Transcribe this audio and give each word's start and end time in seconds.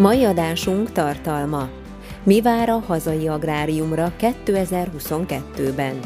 Mai 0.00 0.24
adásunk 0.24 0.92
tartalma. 0.92 1.68
Mi 2.22 2.40
vár 2.40 2.68
a 2.68 2.78
hazai 2.86 3.28
agráriumra 3.28 4.12
2022-ben? 4.20 5.98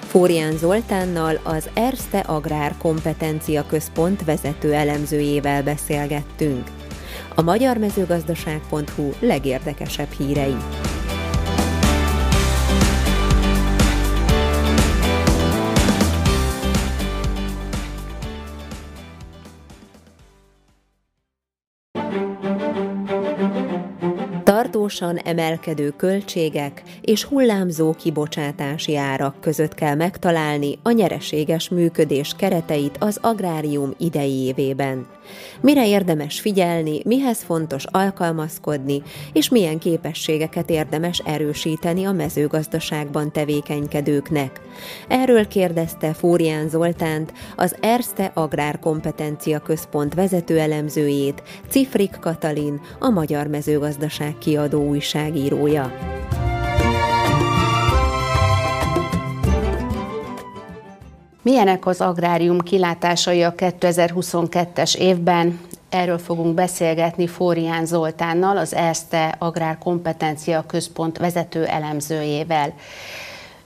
Fórián 0.00 0.56
Zoltánnal 0.56 1.40
az 1.44 1.70
Erste 1.74 2.18
Agrár 2.18 2.74
Kompetencia 2.78 3.66
Központ 3.66 4.24
vezető 4.24 4.72
elemzőjével 4.72 5.62
beszélgettünk. 5.62 6.68
A 7.34 7.42
magyar 7.42 7.76
mezőgazdaság.hu 7.76 9.10
legérdekesebb 9.20 10.10
hírei. 10.10 10.56
Tartósan 24.90 25.16
emelkedő 25.16 25.90
költségek 25.90 26.82
és 27.00 27.24
hullámzó 27.24 27.92
kibocsátási 27.92 28.96
árak 28.96 29.40
között 29.40 29.74
kell 29.74 29.94
megtalálni 29.94 30.78
a 30.82 30.90
nyereséges 30.90 31.68
működés 31.68 32.34
kereteit 32.36 32.96
az 32.98 33.18
agrárium 33.22 33.94
idei 33.98 34.44
évében. 34.44 35.06
Mire 35.60 35.86
érdemes 35.88 36.40
figyelni, 36.40 37.00
mihez 37.04 37.42
fontos 37.42 37.84
alkalmazkodni, 37.84 39.02
és 39.32 39.48
milyen 39.48 39.78
képességeket 39.78 40.70
érdemes 40.70 41.18
erősíteni 41.18 42.04
a 42.04 42.12
mezőgazdaságban 42.12 43.32
tevékenykedőknek. 43.32 44.60
Erről 45.08 45.48
kérdezte 45.48 46.12
Fórián 46.12 46.68
Zoltánt, 46.68 47.32
az 47.56 47.76
Erste 47.80 48.30
Agrárkompetencia 48.34 49.58
Központ 49.58 50.14
vezetőelemzőjét, 50.14 51.42
Cifrik 51.68 52.16
Katalin, 52.20 52.80
a 52.98 53.08
Magyar 53.08 53.46
Mezőgazdaság 53.46 54.38
kiadó 54.38 54.79
újságírója. 54.80 55.92
Milyenek 61.42 61.86
az 61.86 62.00
agrárium 62.00 62.58
kilátásai 62.58 63.42
a 63.42 63.54
2022-es 63.54 64.96
évben? 64.96 65.60
Erről 65.88 66.18
fogunk 66.18 66.54
beszélgetni 66.54 67.26
Fórián 67.26 67.86
Zoltánnal, 67.86 68.56
az 68.56 68.74
ESZTE 68.74 69.34
Agrár 69.38 69.78
Kompetencia 69.78 70.64
Központ 70.66 71.18
vezető 71.18 71.64
elemzőjével. 71.64 72.72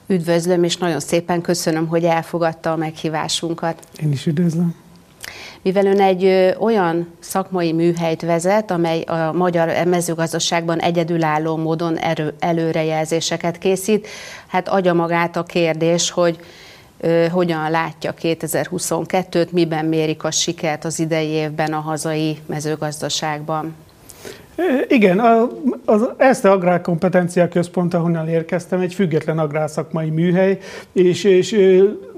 Üdvözlöm, 0.06 0.64
és 0.64 0.76
nagyon 0.76 1.00
szépen 1.00 1.40
köszönöm, 1.40 1.86
hogy 1.86 2.04
elfogadta 2.04 2.72
a 2.72 2.76
meghívásunkat. 2.76 3.86
Én 4.02 4.12
is 4.12 4.26
üdvözlöm. 4.26 4.83
Mivel 5.62 5.86
ön 5.86 6.00
egy 6.00 6.54
olyan 6.58 7.14
szakmai 7.20 7.72
műhelyt 7.72 8.22
vezet, 8.22 8.70
amely 8.70 9.00
a 9.00 9.32
magyar 9.32 9.86
mezőgazdaságban 9.86 10.78
egyedülálló 10.78 11.56
módon 11.56 11.98
erő, 11.98 12.34
előrejelzéseket 12.38 13.58
készít, 13.58 14.06
hát 14.46 14.68
adja 14.68 14.92
magát 14.92 15.36
a 15.36 15.42
kérdés, 15.42 16.10
hogy 16.10 16.38
hogyan 17.30 17.70
látja 17.70 18.14
2022-t, 18.20 19.50
miben 19.50 19.84
mérik 19.84 20.24
a 20.24 20.30
sikert 20.30 20.84
az 20.84 20.98
idei 20.98 21.28
évben 21.28 21.72
a 21.72 21.80
hazai 21.80 22.38
mezőgazdaságban? 22.46 23.74
Igen, 24.88 25.20
az 25.84 26.08
Eszte 26.16 26.50
Agrárkompetencia 26.50 27.48
Központ, 27.48 27.94
ahonnan 27.94 28.28
érkeztem, 28.28 28.80
egy 28.80 28.94
független 28.94 29.38
agrárszakmai 29.38 30.10
műhely, 30.10 30.58
és, 30.92 31.24
és 31.24 31.56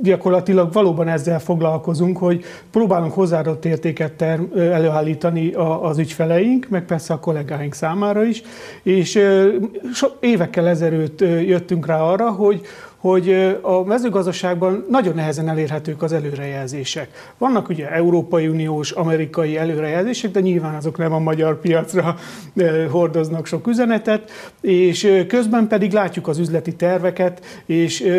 gyakorlatilag 0.02 0.72
valóban 0.72 1.08
ezzel 1.08 1.40
foglalkozunk, 1.40 2.18
hogy 2.18 2.44
próbálunk 2.70 3.12
hozzáadott 3.12 3.64
értéket 3.64 4.12
ter, 4.12 4.40
előállítani 4.56 5.52
az 5.82 5.98
ügyfeleink, 5.98 6.68
meg 6.68 6.84
persze 6.84 7.14
a 7.14 7.20
kollégáink 7.20 7.74
számára 7.74 8.24
is, 8.24 8.42
és 8.82 9.20
so, 9.94 10.06
évekkel 10.20 10.68
ezelőtt 10.68 11.20
jöttünk 11.20 11.86
rá 11.86 12.00
arra, 12.00 12.30
hogy, 12.30 12.60
hogy 12.96 13.58
a 13.62 13.84
mezőgazdaságban 13.84 14.86
nagyon 14.90 15.14
nehezen 15.14 15.48
elérhetők 15.48 16.02
az 16.02 16.12
előrejelzések. 16.12 17.32
Vannak 17.38 17.68
ugye 17.68 17.90
Európai 17.90 18.48
Uniós, 18.48 18.90
amerikai 18.90 19.56
előrejelzések, 19.56 20.30
de 20.30 20.40
nyilván 20.40 20.74
azok 20.74 20.98
nem 20.98 21.12
a 21.12 21.18
magyar 21.18 21.60
piacra 21.60 22.16
hordoznak 22.90 23.46
sok 23.46 23.66
üzenetet, 23.66 24.30
és 24.60 25.24
közben 25.28 25.66
pedig 25.66 25.92
látjuk 25.92 26.28
az 26.28 26.38
üzleti 26.38 26.74
terveket, 26.74 27.62
és 27.66 28.12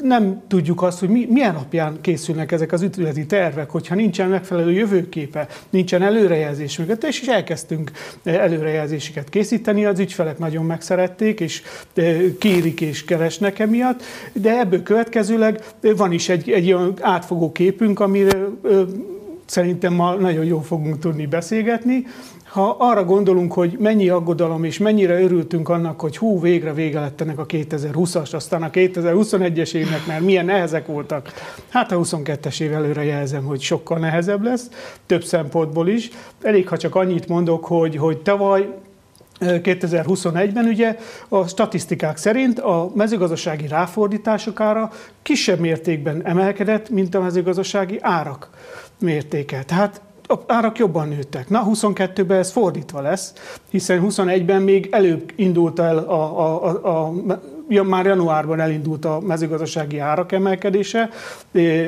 nem 0.00 0.42
tudjuk 0.48 0.82
azt, 0.82 0.98
hogy 0.98 1.08
mi, 1.08 1.26
milyen 1.30 1.54
alapján 1.54 2.00
készülnek 2.00 2.52
ezek 2.52 2.72
az 2.72 2.82
üzleti 2.82 3.26
tervek, 3.26 3.70
hogyha 3.70 3.94
nincsen 3.94 4.28
megfelelő 4.28 4.72
jövőképe, 4.72 5.46
nincsen 5.70 6.02
előrejelzés 6.02 6.78
mögött, 6.78 7.04
és 7.04 7.20
is 7.20 7.28
elkezdtünk 7.28 7.90
előrejelzéseket 8.24 9.28
készíteni, 9.28 9.84
az 9.84 9.98
ügyfelek 9.98 10.38
nagyon 10.38 10.64
megszerették, 10.64 11.40
és 11.40 11.62
kérik 12.38 12.80
és 12.80 13.04
keresnek 13.04 13.58
emiatt, 13.58 14.02
de 14.32 14.58
ebből 14.58 14.82
következőleg 14.82 15.64
van 15.96 16.12
is 16.12 16.28
egy, 16.28 16.50
egy 16.50 16.72
olyan 16.72 16.94
átfogó 17.00 17.52
képünk, 17.52 18.00
amire 18.00 18.38
szerintem 19.44 19.94
ma 19.94 20.14
nagyon 20.14 20.44
jól 20.44 20.62
fogunk 20.62 20.98
tudni 20.98 21.26
beszélgetni. 21.26 22.06
Ha 22.52 22.76
arra 22.78 23.04
gondolunk, 23.04 23.52
hogy 23.52 23.76
mennyi 23.78 24.08
aggodalom 24.08 24.64
és 24.64 24.78
mennyire 24.78 25.20
örültünk 25.20 25.68
annak, 25.68 26.00
hogy 26.00 26.16
hú, 26.16 26.40
végre 26.40 26.72
vége 26.72 27.00
lett 27.00 27.20
ennek 27.20 27.38
a 27.38 27.46
2020-as, 27.46 28.34
aztán 28.34 28.62
a 28.62 28.70
2021-es 28.70 29.74
évnek 29.74 30.06
már 30.06 30.20
milyen 30.20 30.44
nehezek 30.44 30.86
voltak. 30.86 31.32
Hát 31.68 31.92
a 31.92 31.98
22-es 31.98 32.60
év 32.60 32.72
előre 32.72 33.04
jelzem, 33.04 33.44
hogy 33.44 33.60
sokkal 33.60 33.98
nehezebb 33.98 34.42
lesz, 34.42 34.68
több 35.06 35.24
szempontból 35.24 35.88
is. 35.88 36.10
Elég, 36.42 36.68
ha 36.68 36.76
csak 36.76 36.94
annyit 36.94 37.28
mondok, 37.28 37.64
hogy, 37.64 37.96
hogy 37.96 38.18
tavaly 38.18 38.68
2021-ben 39.40 40.64
ugye 40.64 40.98
a 41.28 41.48
statisztikák 41.48 42.16
szerint 42.16 42.58
a 42.58 42.90
mezőgazdasági 42.94 43.66
ráfordítások 43.66 44.60
ára 44.60 44.90
kisebb 45.22 45.58
mértékben 45.58 46.26
emelkedett, 46.26 46.90
mint 46.90 47.14
a 47.14 47.20
mezőgazdasági 47.20 47.98
árak 48.00 48.50
mértéke. 48.98 49.62
Tehát 49.64 50.00
a 50.26 50.38
árak 50.46 50.78
jobban 50.78 51.08
nőttek. 51.08 51.48
Na, 51.48 51.66
22-ben 51.68 52.38
ez 52.38 52.50
fordítva 52.50 53.00
lesz, 53.00 53.32
hiszen 53.70 54.04
21-ben 54.08 54.62
még 54.62 54.88
előbb 54.90 55.32
indult 55.36 55.78
el 55.78 55.98
a, 55.98 56.38
a, 56.40 56.64
a, 56.84 57.06
a 57.06 57.12
már 57.80 58.06
januárban 58.06 58.60
elindult 58.60 59.04
a 59.04 59.20
mezőgazdasági 59.20 59.98
árak 59.98 60.32
emelkedése, 60.32 61.08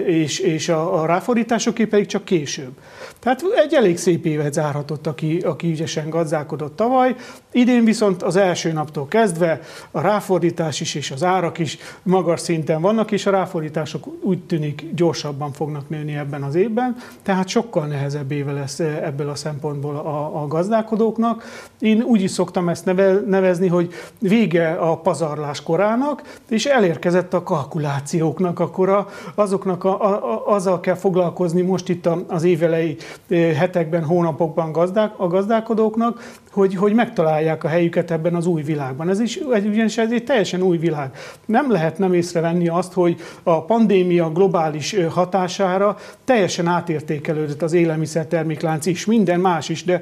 és, 0.06 0.38
és 0.38 0.68
a, 0.68 1.02
a 1.02 1.06
ráfordítások 1.06 1.74
pedig 1.74 2.06
csak 2.06 2.24
később. 2.24 2.72
Tehát 3.18 3.44
egy 3.56 3.74
elég 3.74 3.98
szép 3.98 4.24
évet 4.26 4.52
zárhatott, 4.52 5.06
aki, 5.06 5.38
aki 5.38 5.70
ügyesen 5.70 6.08
gazdálkodott 6.08 6.76
tavaly. 6.76 7.14
Idén 7.52 7.84
viszont 7.84 8.22
az 8.22 8.36
első 8.36 8.72
naptól 8.72 9.08
kezdve 9.08 9.60
a 9.90 10.00
ráfordítás 10.00 10.80
is 10.80 10.94
és 10.94 11.10
az 11.10 11.22
árak 11.22 11.58
is 11.58 11.78
magas 12.02 12.40
szinten 12.40 12.80
vannak, 12.80 13.10
és 13.10 13.26
a 13.26 13.30
ráfordítások 13.30 14.06
úgy 14.20 14.38
tűnik 14.38 14.84
gyorsabban 14.94 15.52
fognak 15.52 15.88
nőni 15.88 16.16
ebben 16.16 16.42
az 16.42 16.54
évben, 16.54 16.96
tehát 17.22 17.48
sokkal 17.48 17.86
nehezebb 17.86 18.32
éve 18.32 18.52
lesz 18.52 18.78
ebből 18.80 19.28
a 19.28 19.34
szempontból 19.34 19.96
a, 19.96 20.42
a 20.42 20.46
gazdálkodóknak. 20.46 21.44
Én 21.80 22.02
úgy 22.02 22.22
is 22.22 22.30
szoktam 22.30 22.68
ezt 22.68 22.84
neve, 22.84 23.20
nevezni, 23.26 23.68
hogy 23.68 23.92
vége 24.18 24.72
a 24.72 24.96
pazarlás 24.96 25.62
korának, 25.74 26.22
és 26.48 26.66
elérkezett 26.66 27.34
a 27.34 27.42
kalkulációknak, 27.42 28.60
akkor 28.60 28.88
a, 28.88 29.08
azoknak 29.34 29.84
a, 29.84 30.02
a, 30.02 30.46
azzal 30.46 30.80
kell 30.80 30.94
foglalkozni 30.94 31.62
most 31.62 31.88
itt 31.88 32.08
az 32.26 32.42
évelei 32.44 32.96
hetekben, 33.30 34.04
hónapokban 34.04 34.72
gazdák, 34.72 35.12
a 35.16 35.26
gazdálkodóknak, 35.26 36.34
hogy, 36.54 36.74
hogy 36.74 36.94
megtalálják 36.94 37.64
a 37.64 37.68
helyüket 37.68 38.10
ebben 38.10 38.34
az 38.34 38.46
új 38.46 38.62
világban. 38.62 39.08
Ez 39.08 39.20
is 39.20 39.36
ugyanis 39.36 39.98
ez 39.98 40.12
egy 40.12 40.24
teljesen 40.24 40.62
új 40.62 40.76
világ. 40.76 41.10
Nem 41.46 41.70
lehet 41.70 41.98
nem 41.98 42.12
észrevenni 42.12 42.68
azt, 42.68 42.92
hogy 42.92 43.16
a 43.42 43.64
pandémia 43.64 44.30
globális 44.32 44.96
hatására 45.10 45.96
teljesen 46.24 46.66
átértékelődött 46.66 47.62
az 47.62 47.72
élelmiszerterméklánc 47.72 48.86
is, 48.86 49.06
minden 49.06 49.40
más 49.40 49.68
is, 49.68 49.84
de 49.84 50.00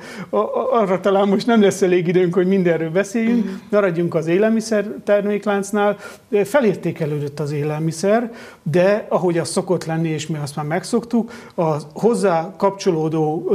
arra 0.70 1.00
talán 1.00 1.28
most 1.28 1.46
nem 1.46 1.62
lesz 1.62 1.82
elég 1.82 2.08
időnk, 2.08 2.34
hogy 2.34 2.46
mindenről 2.46 2.90
beszéljünk, 2.90 3.58
maradjunk 3.70 4.14
az 4.14 4.26
élelmiszerterméklánc 4.26 5.40
értékláncnál 5.52 5.96
felértékelődött 6.44 7.40
az 7.40 7.52
élelmiszer, 7.52 8.32
de 8.62 9.06
ahogy 9.08 9.38
az 9.38 9.48
szokott 9.48 9.84
lenni, 9.84 10.08
és 10.08 10.26
mi 10.26 10.38
azt 10.42 10.56
már 10.56 10.64
megszoktuk, 10.64 11.32
a 11.54 11.76
hozzá 11.92 12.54
kapcsolódó 12.56 13.54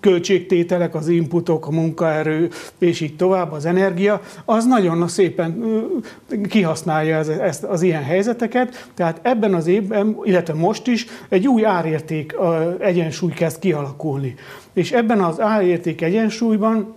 költségtételek, 0.00 0.94
az 0.94 1.08
inputok, 1.08 1.66
a 1.66 1.70
munkaerő, 1.70 2.50
és 2.78 3.00
így 3.00 3.16
tovább, 3.16 3.52
az 3.52 3.64
energia, 3.64 4.20
az 4.44 4.66
nagyon 4.66 5.08
szépen 5.08 5.64
kihasználja 6.48 7.16
ez, 7.16 7.28
ezt, 7.28 7.64
az 7.64 7.82
ilyen 7.82 8.02
helyzeteket. 8.02 8.88
Tehát 8.94 9.20
ebben 9.22 9.54
az 9.54 9.66
évben, 9.66 10.16
illetve 10.22 10.54
most 10.54 10.86
is 10.86 11.06
egy 11.28 11.48
új 11.48 11.64
árérték 11.64 12.34
egyensúly 12.78 13.32
kezd 13.32 13.58
kialakulni. 13.58 14.34
És 14.72 14.92
ebben 14.92 15.20
az 15.20 15.40
árérték 15.40 16.02
egyensúlyban 16.02 16.94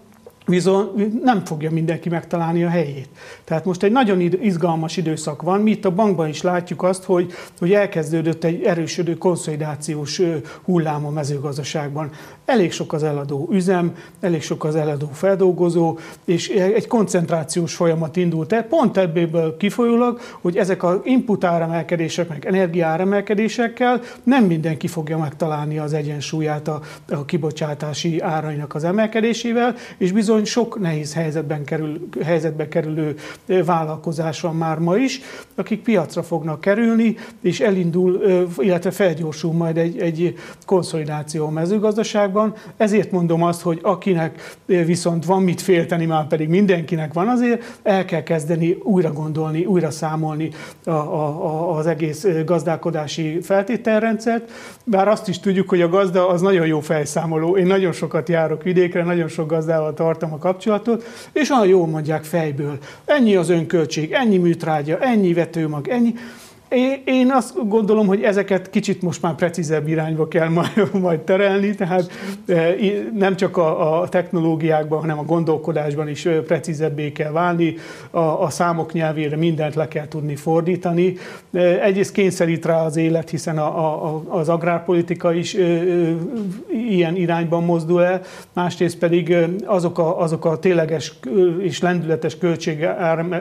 viszont 0.48 1.24
nem 1.24 1.46
fogja 1.46 1.72
mindenki 1.72 2.10
megtalálni 2.10 2.64
a 2.64 2.70
helyét. 2.70 3.10
Tehát 3.44 3.66
most 3.66 3.84
egy 3.84 3.92
nagyon 3.92 4.20
izgalmas 4.20 4.98
időszak 4.98 5.42
van. 5.42 5.62
Mi 5.62 5.72
itt 5.72 5.86
a 5.86 5.92
bankban 5.92 6.28
is 6.28 6.42
látjuk 6.42 6.84
azt, 6.84 7.04
hogy, 7.04 7.32
hogy 7.60 7.74
elkezdődött 7.74 8.44
egy 8.44 8.64
erősödő 8.64 9.18
konszolidációs 9.18 10.22
hullám 10.64 11.06
a 11.06 11.10
mezőgazdaságban. 11.10 12.12
Elég 12.48 12.72
sok 12.72 12.94
az 12.94 13.04
eladó 13.04 13.48
üzem, 13.52 13.96
elég 14.20 14.42
sok 14.42 14.64
az 14.64 14.76
eladó 14.76 15.10
feldolgozó, 15.14 15.98
és 16.26 16.50
egy 16.50 16.88
koncentrációs 16.88 17.76
folyamat 17.76 18.16
indult 18.16 18.54
el. 18.54 18.64
Pont 18.64 18.98
ebből 18.98 19.58
kifolyólag, 19.58 20.20
hogy 20.42 20.58
ezek 20.58 20.84
az 20.84 21.00
input 21.04 21.44
áremelkedések, 21.44 22.30
meg 22.30 22.46
energiáremelkedésekkel 22.46 24.02
nem 24.24 24.44
mindenki 24.44 24.88
fogja 24.88 25.18
megtalálni 25.18 25.78
az 25.78 25.94
egyensúlyát 25.94 26.68
a, 26.68 26.82
a 27.10 27.26
kibocsátási 27.26 28.20
árainak 28.20 28.76
az 28.76 28.84
emelkedésével, 28.84 29.76
és 29.98 30.12
bizony 30.12 30.46
sok 30.46 30.80
nehéz 30.80 31.14
helyzetben 31.14 31.64
kerül, 31.64 32.10
helyzetbe 32.24 32.68
kerülő 32.68 33.16
vállalkozás 33.66 34.42
van 34.42 34.56
már 34.56 34.80
ma 34.80 34.98
is, 34.98 35.22
akik 35.56 35.82
piacra 35.82 36.24
fognak 36.24 36.62
kerülni, 36.62 37.16
és 37.42 37.60
elindul, 37.60 38.22
illetve 38.58 38.92
felgyorsul 38.92 39.54
majd 39.54 39.78
egy, 39.78 40.00
egy 40.00 40.36
konszolidáció 40.66 41.46
a 41.46 41.50
mezőgazdaságban. 41.50 42.36
Ezért 42.78 43.12
mondom 43.12 43.44
azt, 43.44 43.62
hogy 43.62 43.80
akinek 43.82 44.56
viszont 44.66 45.26
van 45.26 45.44
mit 45.44 45.62
félteni, 45.62 46.06
már 46.06 46.28
pedig 46.28 46.50
mindenkinek 46.50 47.14
van 47.14 47.28
azért, 47.28 47.80
el 47.84 48.06
kell 48.06 48.24
kezdeni 48.24 48.78
újra 48.84 49.12
gondolni, 49.12 49.66
újra 49.66 49.92
számolni 49.92 50.50
a, 50.86 50.92
a, 50.92 51.78
az 51.78 51.88
egész 51.88 52.28
gazdálkodási 52.46 53.42
feltételrendszert, 53.42 54.52
bár 54.84 55.08
azt 55.08 55.28
is 55.28 55.40
tudjuk, 55.40 55.70
hogy 55.70 55.82
a 55.82 55.90
gazda 55.90 56.30
az 56.30 56.42
nagyon 56.42 56.68
jó 56.68 56.80
felszámoló. 56.80 57.58
Én 57.58 57.66
nagyon 57.66 57.92
sokat 57.92 58.30
járok 58.30 58.64
vidékre, 58.64 59.04
nagyon 59.04 59.28
sok 59.28 59.48
gazdával 59.50 59.94
tartom 59.94 60.34
a 60.34 60.38
kapcsolatot, 60.38 61.04
és 61.34 61.50
olyan 61.50 61.68
jól 61.68 61.88
mondják 61.88 62.24
fejből. 62.24 62.78
Ennyi 63.06 63.36
az 63.36 63.50
önköltség, 63.50 64.12
ennyi 64.12 64.38
műtrágya, 64.38 64.98
ennyi 65.00 65.34
vetőmag, 65.34 65.88
ennyi. 65.88 66.14
Én 67.06 67.32
azt 67.32 67.68
gondolom, 67.68 68.08
hogy 68.08 68.24
ezeket 68.24 68.70
kicsit 68.70 69.02
most 69.02 69.22
már 69.22 69.36
precízebb 69.36 69.88
irányba 69.88 70.28
kell 70.28 70.50
majd 70.94 71.20
terelni, 71.32 71.76
tehát 71.76 72.12
e, 72.48 72.76
nem 73.14 73.36
csak 73.36 73.58
a 73.58 74.08
technológiákban, 74.10 75.00
hanem 75.00 75.20
a 75.20 75.24
gondolkodásban 75.24 76.10
is 76.10 76.28
precízebbé 76.46 77.12
kell 77.12 77.32
válni, 77.32 77.76
a, 78.12 78.50
számok 78.50 78.94
nyelvére 78.94 79.36
mindent 79.36 79.76
le 79.76 79.88
kell 79.88 80.08
tudni 80.08 80.36
fordítani. 80.36 81.18
E, 81.54 81.60
egyrészt 81.60 82.12
kényszerít 82.12 82.66
rá 82.66 82.86
az 82.86 82.96
élet, 82.96 83.30
hiszen 83.30 83.58
az 84.28 84.50
agrárpolitika 84.50 85.34
is 85.34 85.56
ilyen 86.72 87.16
irányban 87.16 87.64
mozdul 87.64 88.04
el, 88.04 88.22
másrészt 88.54 88.98
pedig 88.98 89.36
azok 89.66 89.98
a, 90.00 90.22
azok 90.22 90.46
a 90.46 90.60
tényleges 90.60 91.14
és 91.60 91.82
lendületes 91.82 92.38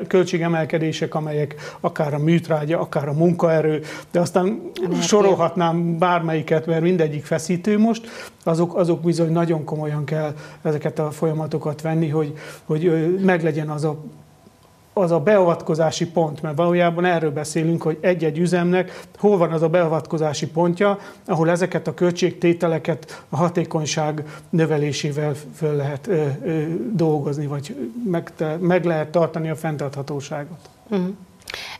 költségemelkedések, 0.08 1.14
amelyek 1.14 1.54
akár 1.80 2.14
a 2.14 2.18
műtrágya, 2.18 2.80
akár 2.80 3.08
a 3.08 3.14
munkaerő, 3.16 3.82
de 4.10 4.20
aztán 4.20 4.70
Energia. 4.74 5.02
sorolhatnám 5.02 5.98
bármelyiket, 5.98 6.66
mert 6.66 6.82
mindegyik 6.82 7.24
feszítő 7.24 7.78
most, 7.78 8.06
azok, 8.44 8.76
azok 8.76 9.00
bizony 9.00 9.32
nagyon 9.32 9.64
komolyan 9.64 10.04
kell 10.04 10.34
ezeket 10.62 10.98
a 10.98 11.10
folyamatokat 11.10 11.80
venni, 11.80 12.08
hogy, 12.08 12.34
hogy 12.64 13.14
meglegyen 13.20 13.68
az 13.68 13.84
a 13.84 13.96
az 14.98 15.10
a 15.10 15.20
beavatkozási 15.20 16.06
pont, 16.06 16.42
mert 16.42 16.56
valójában 16.56 17.04
erről 17.04 17.30
beszélünk, 17.30 17.82
hogy 17.82 17.98
egy-egy 18.00 18.38
üzemnek 18.38 19.02
hol 19.18 19.36
van 19.36 19.52
az 19.52 19.62
a 19.62 19.68
beavatkozási 19.68 20.46
pontja, 20.46 20.98
ahol 21.26 21.50
ezeket 21.50 21.86
a 21.86 21.94
költségtételeket 21.94 23.24
a 23.28 23.36
hatékonyság 23.36 24.24
növelésével 24.50 25.34
föl 25.54 25.76
lehet 25.76 26.06
ö, 26.06 26.26
ö, 26.44 26.62
dolgozni, 26.92 27.46
vagy 27.46 27.90
meg, 28.04 28.32
meg 28.58 28.84
lehet 28.84 29.08
tartani 29.08 29.50
a 29.50 29.56
fenntarthatóságot. 29.56 30.68
Uh-huh. 30.88 31.08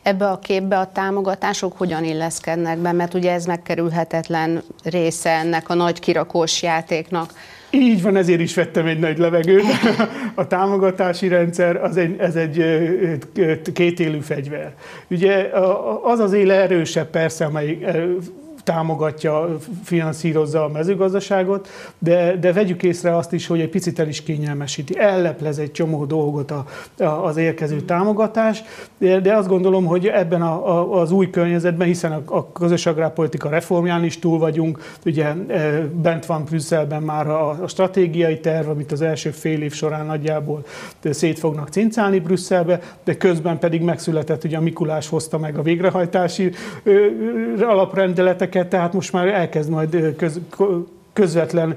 Ebbe 0.01 0.25
a 0.25 0.39
képbe 0.39 0.77
a 0.77 0.91
támogatások 0.91 1.77
hogyan 1.77 2.03
illeszkednek 2.03 2.77
be, 2.77 2.91
mert 2.91 3.13
ugye 3.13 3.31
ez 3.31 3.45
megkerülhetetlen 3.45 4.63
része 4.83 5.29
ennek 5.29 5.69
a 5.69 5.73
nagy 5.73 5.99
kirakós 5.99 6.61
játéknak. 6.61 7.33
Így 7.69 8.01
van, 8.01 8.15
ezért 8.15 8.39
is 8.39 8.55
vettem 8.55 8.85
egy 8.85 8.99
nagy 8.99 9.17
levegőt. 9.17 9.63
A 10.35 10.47
támogatási 10.47 11.27
rendszer 11.27 11.75
az 11.75 11.97
egy, 11.97 12.15
ez 12.19 12.35
egy 12.35 12.63
kétélű 13.73 14.19
fegyver. 14.19 14.73
Ugye 15.09 15.49
az 16.03 16.19
az 16.19 16.33
éle 16.33 16.53
erősebb 16.53 17.09
persze, 17.09 17.45
amely 17.45 17.77
támogatja, 18.67 19.57
finanszírozza 19.83 20.63
a 20.63 20.67
mezőgazdaságot, 20.67 21.67
de, 21.99 22.35
de 22.39 22.53
vegyük 22.53 22.83
észre 22.83 23.15
azt 23.15 23.33
is, 23.33 23.47
hogy 23.47 23.59
egy 23.59 23.69
picit 23.69 23.99
el 23.99 24.07
is 24.07 24.23
kényelmesíti, 24.23 24.99
elleplez 24.99 25.57
egy 25.57 25.71
csomó 25.71 26.05
dolgot 26.05 26.51
a, 26.51 26.65
a, 26.97 27.03
az 27.03 27.37
érkező 27.37 27.81
támogatás, 27.81 28.63
de, 28.97 29.19
de 29.19 29.35
azt 29.35 29.47
gondolom, 29.47 29.85
hogy 29.85 30.07
ebben 30.07 30.41
a, 30.41 30.77
a, 30.77 31.01
az 31.01 31.11
új 31.11 31.29
környezetben, 31.29 31.87
hiszen 31.87 32.11
a, 32.11 32.21
a 32.25 32.51
közös 32.51 32.85
agrárpolitika 32.85 33.49
reformján 33.49 34.03
is 34.03 34.19
túl 34.19 34.39
vagyunk, 34.39 34.79
ugye 35.05 35.25
e, 35.25 35.87
bent 35.93 36.25
van 36.25 36.43
Brüsszelben 36.43 37.01
már 37.01 37.27
a, 37.27 37.49
a 37.49 37.67
stratégiai 37.67 38.39
terv, 38.39 38.69
amit 38.69 38.91
az 38.91 39.01
első 39.01 39.29
fél 39.29 39.61
év 39.61 39.73
során 39.73 40.05
nagyjából 40.05 40.65
szét 41.03 41.39
fognak 41.39 41.69
cincálni 41.69 42.19
Brüsszelbe, 42.19 42.79
de 43.03 43.17
közben 43.17 43.59
pedig 43.59 43.81
megszületett, 43.81 44.43
ugye 44.43 44.57
a 44.57 44.61
Mikulás 44.61 45.09
hozta 45.09 45.37
meg 45.37 45.57
a 45.57 45.61
végrehajtási 45.61 46.51
alaprendeleteket, 47.59 48.55
ezeket, 48.57 48.69
tehát 48.69 48.93
most 48.93 49.13
már 49.13 49.27
elkezd 49.27 49.69
majd 49.69 50.15
köz, 50.15 50.39
közvetlen 51.17 51.75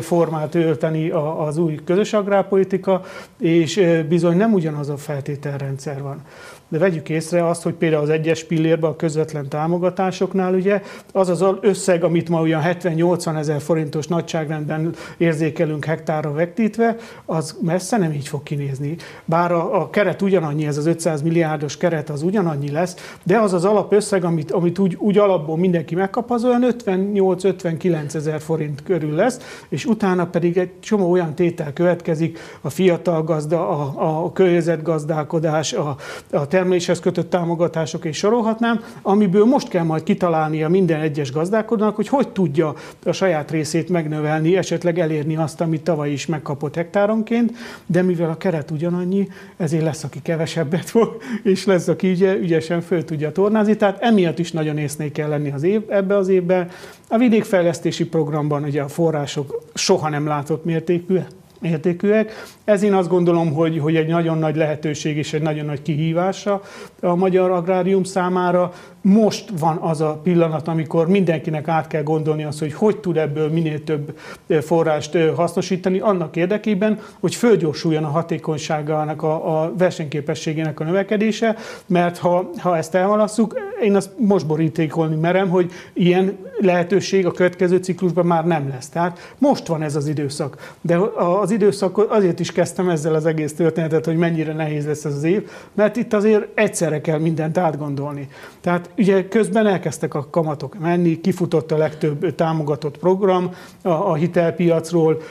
formát 0.00 0.54
ölteni 0.54 1.10
az 1.38 1.56
új 1.56 1.78
közös 1.84 2.12
agrárpolitika, 2.12 3.02
és 3.38 3.80
bizony 4.08 4.36
nem 4.36 4.52
ugyanaz 4.52 4.88
a 4.88 4.96
feltételrendszer 4.96 6.02
van. 6.02 6.22
De 6.68 6.78
vegyük 6.78 7.08
észre 7.08 7.48
azt, 7.48 7.62
hogy 7.62 7.72
például 7.72 8.02
az 8.02 8.08
egyes 8.08 8.44
pillérben 8.44 8.90
a 8.90 8.96
közvetlen 8.96 9.48
támogatásoknál 9.48 10.54
ugye 10.54 10.82
az 11.12 11.28
az 11.28 11.44
összeg, 11.60 12.04
amit 12.04 12.28
ma 12.28 12.40
olyan 12.40 12.62
70-80 12.64 13.38
ezer 13.38 13.60
forintos 13.60 14.06
nagyságrendben 14.06 14.94
érzékelünk 15.16 15.84
hektárra 15.84 16.32
vektítve, 16.32 16.96
az 17.24 17.56
messze 17.60 17.96
nem 17.96 18.12
így 18.12 18.28
fog 18.28 18.42
kinézni. 18.42 18.96
Bár 19.24 19.52
a, 19.52 19.80
a 19.80 19.90
keret 19.90 20.22
ugyanannyi, 20.22 20.66
ez 20.66 20.76
az 20.76 20.86
500 20.86 21.22
milliárdos 21.22 21.76
keret 21.76 22.10
az 22.10 22.22
ugyanannyi 22.22 22.70
lesz, 22.70 23.16
de 23.22 23.38
az 23.38 23.52
az 23.52 23.64
alapösszeg, 23.64 24.24
amit, 24.24 24.50
amit 24.50 24.78
úgy, 24.78 24.96
úgy 24.98 25.18
alapból 25.18 25.56
mindenki 25.56 25.94
megkap, 25.94 26.30
az 26.30 26.44
olyan 26.44 26.64
58-59 26.84 28.14
ezer 28.14 28.40
forint 28.40 28.77
körül 28.82 29.14
lesz, 29.14 29.64
és 29.68 29.84
utána 29.84 30.26
pedig 30.26 30.56
egy 30.56 30.70
csomó 30.80 31.10
olyan 31.10 31.34
tétel 31.34 31.72
következik, 31.72 32.38
a 32.60 32.70
fiatal 32.70 33.22
gazda, 33.22 33.68
a, 33.68 34.24
a 34.24 34.32
környezetgazdálkodás, 34.32 35.72
a, 35.72 35.96
a 36.30 36.46
termeléshez 36.46 37.00
kötött 37.00 37.30
támogatások, 37.30 38.04
és 38.04 38.16
sorolhatnám, 38.16 38.84
amiből 39.02 39.44
most 39.44 39.68
kell 39.68 39.84
majd 39.84 40.02
kitalálnia 40.02 40.68
minden 40.68 41.00
egyes 41.00 41.32
gazdálkodónak, 41.32 41.96
hogy 41.96 42.08
hogy 42.08 42.28
tudja 42.28 42.74
a 43.04 43.12
saját 43.12 43.50
részét 43.50 43.88
megnövelni, 43.88 44.56
esetleg 44.56 44.98
elérni 44.98 45.36
azt, 45.36 45.60
amit 45.60 45.82
tavaly 45.82 46.10
is 46.10 46.26
megkapott 46.26 46.74
hektáronként, 46.74 47.52
de 47.86 48.02
mivel 48.02 48.30
a 48.30 48.36
keret 48.36 48.70
ugyanannyi, 48.70 49.28
ezért 49.56 49.82
lesz, 49.82 50.04
aki 50.04 50.22
kevesebbet 50.22 50.90
fog, 50.90 51.16
és 51.42 51.66
lesz, 51.66 51.88
aki 51.88 52.24
ügyesen 52.40 52.80
föl 52.80 53.04
tudja 53.04 53.32
tornázni, 53.32 53.76
tehát 53.76 54.02
emiatt 54.02 54.38
is 54.38 54.52
nagyon 54.52 54.78
észnék 54.78 55.12
kell 55.12 55.28
lenni 55.28 55.50
az 55.50 55.62
év, 55.62 55.82
ebbe 55.88 56.16
az 56.16 56.28
évben. 56.28 56.68
A 57.08 57.18
vidékfejlesztési 57.18 58.06
programban 58.06 58.62
ugye 58.62 58.82
a 58.82 58.88
források 58.88 59.62
soha 59.74 60.08
nem 60.08 60.26
látott 60.26 60.64
mértékű, 60.64 61.18
értékűek. 61.60 62.32
Ez 62.68 62.82
én 62.82 62.94
azt 62.94 63.08
gondolom, 63.08 63.52
hogy, 63.52 63.78
hogy 63.78 63.96
egy 63.96 64.06
nagyon 64.06 64.38
nagy 64.38 64.56
lehetőség 64.56 65.16
és 65.16 65.32
egy 65.32 65.42
nagyon 65.42 65.64
nagy 65.64 65.82
kihívása 65.82 66.60
a 67.00 67.14
magyar 67.14 67.50
agrárium 67.50 68.04
számára. 68.04 68.72
Most 69.02 69.50
van 69.58 69.76
az 69.76 70.00
a 70.00 70.20
pillanat, 70.22 70.68
amikor 70.68 71.08
mindenkinek 71.08 71.68
át 71.68 71.86
kell 71.86 72.02
gondolni 72.02 72.44
azt, 72.44 72.58
hogy 72.58 72.72
hogy 72.72 72.96
tud 72.96 73.16
ebből 73.16 73.50
minél 73.50 73.84
több 73.84 74.18
forrást 74.60 75.18
hasznosítani, 75.36 75.98
annak 75.98 76.36
érdekében, 76.36 77.00
hogy 77.20 77.34
fölgyorsuljon 77.34 78.04
a 78.04 78.08
hatékonyságának, 78.08 79.22
a, 79.22 79.62
a 79.62 79.72
versenyképességének 79.78 80.80
a 80.80 80.84
növekedése, 80.84 81.56
mert 81.86 82.18
ha, 82.18 82.50
ha 82.58 82.76
ezt 82.76 82.94
elhalasszuk, 82.94 83.58
én 83.82 83.96
azt 83.96 84.10
most 84.16 84.46
borítékolni 84.46 85.16
merem, 85.16 85.48
hogy 85.48 85.70
ilyen 85.92 86.36
lehetőség 86.58 87.26
a 87.26 87.30
következő 87.30 87.76
ciklusban 87.76 88.26
már 88.26 88.46
nem 88.46 88.68
lesz. 88.68 88.88
Tehát 88.88 89.34
most 89.38 89.66
van 89.66 89.82
ez 89.82 89.96
az 89.96 90.06
időszak. 90.06 90.74
De 90.80 90.96
az 91.40 91.50
időszak 91.50 92.10
azért 92.10 92.40
is 92.40 92.52
kezdtem 92.58 92.88
ezzel 92.88 93.14
az 93.14 93.26
egész 93.26 93.54
történetet, 93.54 94.04
hogy 94.04 94.16
mennyire 94.16 94.52
nehéz 94.52 94.86
lesz 94.86 95.04
ez 95.04 95.14
az 95.14 95.24
év, 95.24 95.50
mert 95.74 95.96
itt 95.96 96.12
azért 96.12 96.46
egyszerre 96.54 97.00
kell 97.00 97.18
mindent 97.18 97.58
átgondolni. 97.58 98.28
Tehát 98.60 98.90
ugye 98.96 99.28
közben 99.28 99.66
elkezdtek 99.66 100.14
a 100.14 100.26
kamatok 100.30 100.78
menni, 100.78 101.20
kifutott 101.20 101.72
a 101.72 101.76
legtöbb 101.76 102.34
támogatott 102.34 102.98
program 102.98 103.50
a, 103.82 103.88
a 103.88 104.14
hitelpiacról, 104.14 105.22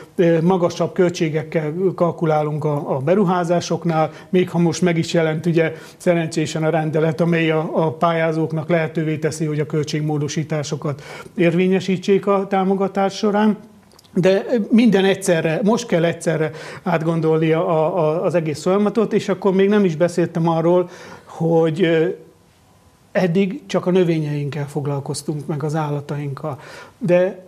magasabb 0.41 0.93
költségekkel 0.93 1.73
kalkulálunk 1.95 2.63
a, 2.63 2.95
a 2.95 2.97
beruházásoknál, 2.97 4.11
még 4.29 4.49
ha 4.49 4.57
most 4.57 4.81
meg 4.81 4.97
is 4.97 5.13
jelent 5.13 5.45
ugye 5.45 5.73
szerencsésen 5.97 6.63
a 6.63 6.69
rendelet, 6.69 7.21
amely 7.21 7.51
a, 7.51 7.69
a 7.73 7.91
pályázóknak 7.91 8.69
lehetővé 8.69 9.17
teszi, 9.17 9.45
hogy 9.45 9.59
a 9.59 9.65
költségmódosításokat 9.65 11.03
érvényesítsék 11.35 12.27
a 12.27 12.47
támogatás 12.47 13.15
során. 13.17 13.57
De 14.19 14.45
minden 14.71 15.05
egyszerre, 15.05 15.59
most 15.63 15.87
kell 15.87 16.03
egyszerre 16.03 16.51
átgondolni 16.83 17.51
a, 17.51 17.97
a, 17.97 18.23
az 18.23 18.35
egész 18.35 18.61
folyamatot, 18.61 19.13
és 19.13 19.29
akkor 19.29 19.53
még 19.53 19.69
nem 19.69 19.85
is 19.85 19.95
beszéltem 19.95 20.47
arról, 20.47 20.89
hogy 21.23 21.87
eddig 23.11 23.61
csak 23.65 23.85
a 23.85 23.91
növényeinkkel 23.91 24.67
foglalkoztunk, 24.67 25.45
meg 25.45 25.63
az 25.63 25.75
állatainkkal, 25.75 26.59
de 26.97 27.45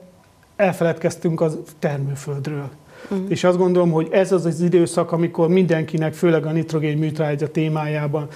elfeledkeztünk 0.55 1.41
az 1.41 1.57
termőföldről. 1.79 2.69
Uh-huh. 3.03 3.25
És 3.29 3.43
azt 3.43 3.57
gondolom, 3.57 3.91
hogy 3.91 4.07
ez 4.11 4.31
az 4.31 4.45
az 4.45 4.61
időszak, 4.61 5.11
amikor 5.11 5.47
mindenkinek, 5.47 6.13
főleg 6.13 6.45
a 6.45 6.51
nitrogén 6.51 6.97
műtrágya 6.97 7.51
témájában 7.51 8.27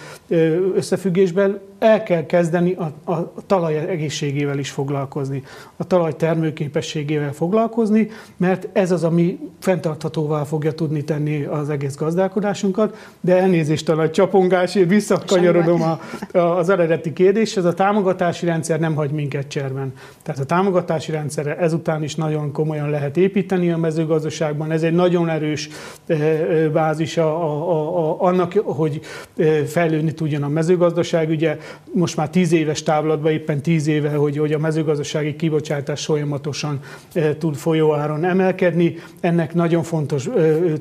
összefüggésben 0.75 1.59
el 1.83 2.03
kell 2.03 2.25
kezdeni 2.25 2.73
a, 2.73 3.11
a 3.11 3.33
talaj 3.45 3.77
egészségével 3.77 4.59
is 4.59 4.69
foglalkozni, 4.69 5.43
a 5.77 5.87
talaj 5.87 6.15
termőképességével 6.15 7.33
foglalkozni, 7.33 8.09
mert 8.37 8.67
ez 8.73 8.91
az, 8.91 9.03
ami 9.03 9.39
fenntarthatóvá 9.59 10.43
fogja 10.43 10.71
tudni 10.71 11.03
tenni 11.03 11.43
az 11.43 11.69
egész 11.69 11.95
gazdálkodásunkat, 11.95 12.97
de 13.21 13.37
elnézést 13.37 13.89
a 13.89 13.95
nagy 13.95 14.11
csapongásért, 14.11 14.89
visszakanyarodom 14.89 15.81
a, 15.81 15.99
a, 16.37 16.57
az 16.57 16.69
eredeti 16.69 17.13
kérdés, 17.13 17.57
ez 17.57 17.65
a 17.65 17.73
támogatási 17.73 18.45
rendszer 18.45 18.79
nem 18.79 18.95
hagy 18.95 19.11
minket 19.11 19.47
cserben. 19.47 19.93
Tehát 20.21 20.41
a 20.41 20.45
támogatási 20.45 21.11
rendszerre 21.11 21.57
ezután 21.57 22.03
is 22.03 22.15
nagyon 22.15 22.51
komolyan 22.51 22.89
lehet 22.89 23.17
építeni 23.17 23.71
a 23.71 23.77
mezőgazdaságban, 23.77 24.71
ez 24.71 24.83
egy 24.83 24.93
nagyon 24.93 25.29
erős 25.29 25.69
eh, 26.05 26.19
eh, 26.19 26.69
bázis 26.69 27.17
a, 27.17 27.43
a, 27.43 28.09
a, 28.09 28.21
annak, 28.21 28.53
hogy 28.53 28.99
eh, 29.37 29.63
fejlődni 29.65 30.11
tudjon 30.11 30.43
a 30.43 30.47
mezőgazdaság. 30.47 31.29
Ugye 31.29 31.57
most 31.93 32.17
már 32.17 32.29
tíz 32.29 32.51
éves 32.51 32.83
távlatban, 32.83 33.31
éppen 33.31 33.61
tíz 33.61 33.87
éve, 33.87 34.09
hogy, 34.09 34.37
hogy 34.37 34.51
a 34.51 34.59
mezőgazdasági 34.59 35.35
kibocsátás 35.35 36.05
folyamatosan 36.05 36.79
e, 37.13 37.37
tud 37.37 37.55
folyóáron 37.55 38.23
emelkedni. 38.23 38.95
Ennek 39.19 39.53
nagyon 39.53 39.83
fontos 39.83 40.27
e, 40.27 40.31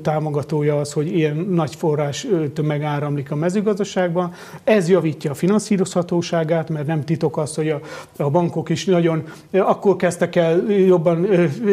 támogatója 0.03 0.81
az, 0.81 0.93
hogy 0.93 1.17
ilyen 1.17 1.37
nagy 1.37 1.75
forrás 1.75 2.25
e, 2.25 2.49
tömeg 2.49 2.83
áramlik 2.83 3.31
a 3.31 3.35
mezőgazdaságban. 3.35 4.33
Ez 4.65 4.89
javítja 4.89 5.31
a 5.31 5.35
finanszírozhatóságát, 5.35 6.69
mert 6.69 6.87
nem 6.87 7.05
titok 7.05 7.37
az, 7.37 7.55
hogy 7.55 7.69
a, 7.69 7.81
a 8.17 8.31
bankok 8.31 8.69
is 8.69 8.85
nagyon 8.85 9.23
akkor 9.53 9.97
kezdtek 9.97 10.37
el 10.37 10.71
jobban 10.71 11.27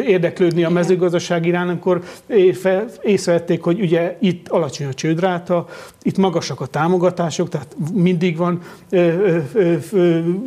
érdeklődni 0.06 0.64
a 0.64 0.70
mezőgazdaság 0.70 1.46
iránt, 1.46 1.70
amikor 1.70 2.02
észrevették, 3.02 3.62
hogy 3.62 3.80
ugye 3.80 4.16
itt 4.20 4.48
alacsony 4.48 4.86
a 4.86 4.94
csődráta, 4.94 5.66
itt 6.02 6.16
magasak 6.16 6.60
a 6.60 6.66
támogatások, 6.66 7.48
tehát 7.48 7.76
mindig 7.92 8.36
van 8.36 8.60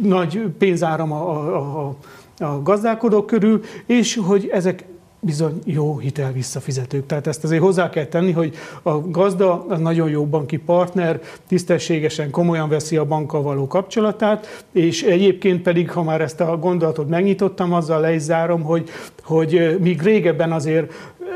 nagy 0.02 0.40
pénzáram 0.58 1.12
a, 1.12 1.30
a, 1.30 1.88
a, 1.88 1.96
a 2.44 2.62
gazdálkodók 2.62 3.26
körül, 3.26 3.62
és 3.86 4.20
hogy 4.26 4.50
ezek 4.52 4.86
bizony 5.24 5.60
jó 5.66 5.98
hitel 5.98 6.32
visszafizetők. 6.32 7.06
Tehát 7.06 7.28
ezt 7.28 7.44
azért 7.44 7.62
hozzá 7.62 7.90
kell 7.90 8.06
tenni, 8.06 8.32
hogy 8.32 8.56
a 8.82 9.10
gazda 9.10 9.66
az 9.68 9.80
nagyon 9.80 10.10
jó 10.10 10.26
banki 10.26 10.58
partner, 10.58 11.22
tisztességesen, 11.48 12.30
komolyan 12.30 12.70
veszi 12.70 12.98
a 12.98 13.06
bankkal 13.06 13.42
való 13.42 13.68
kapcsolatát, 13.68 14.66
és 14.72 15.04
egyébként 15.04 15.62
pedig, 15.62 15.92
ha 15.92 16.04
már 16.04 16.22
ezt 16.22 16.42
a 16.42 16.58
gondolatot 16.58 17.10
megnyitottam, 17.10 17.74
azzal 17.74 18.00
le 18.00 18.14
is 18.14 18.22
zárom, 18.22 18.62
hogy, 18.62 18.90
hogy 19.24 19.78
míg 19.80 20.02
régebben 20.02 20.52
azért 20.52 20.94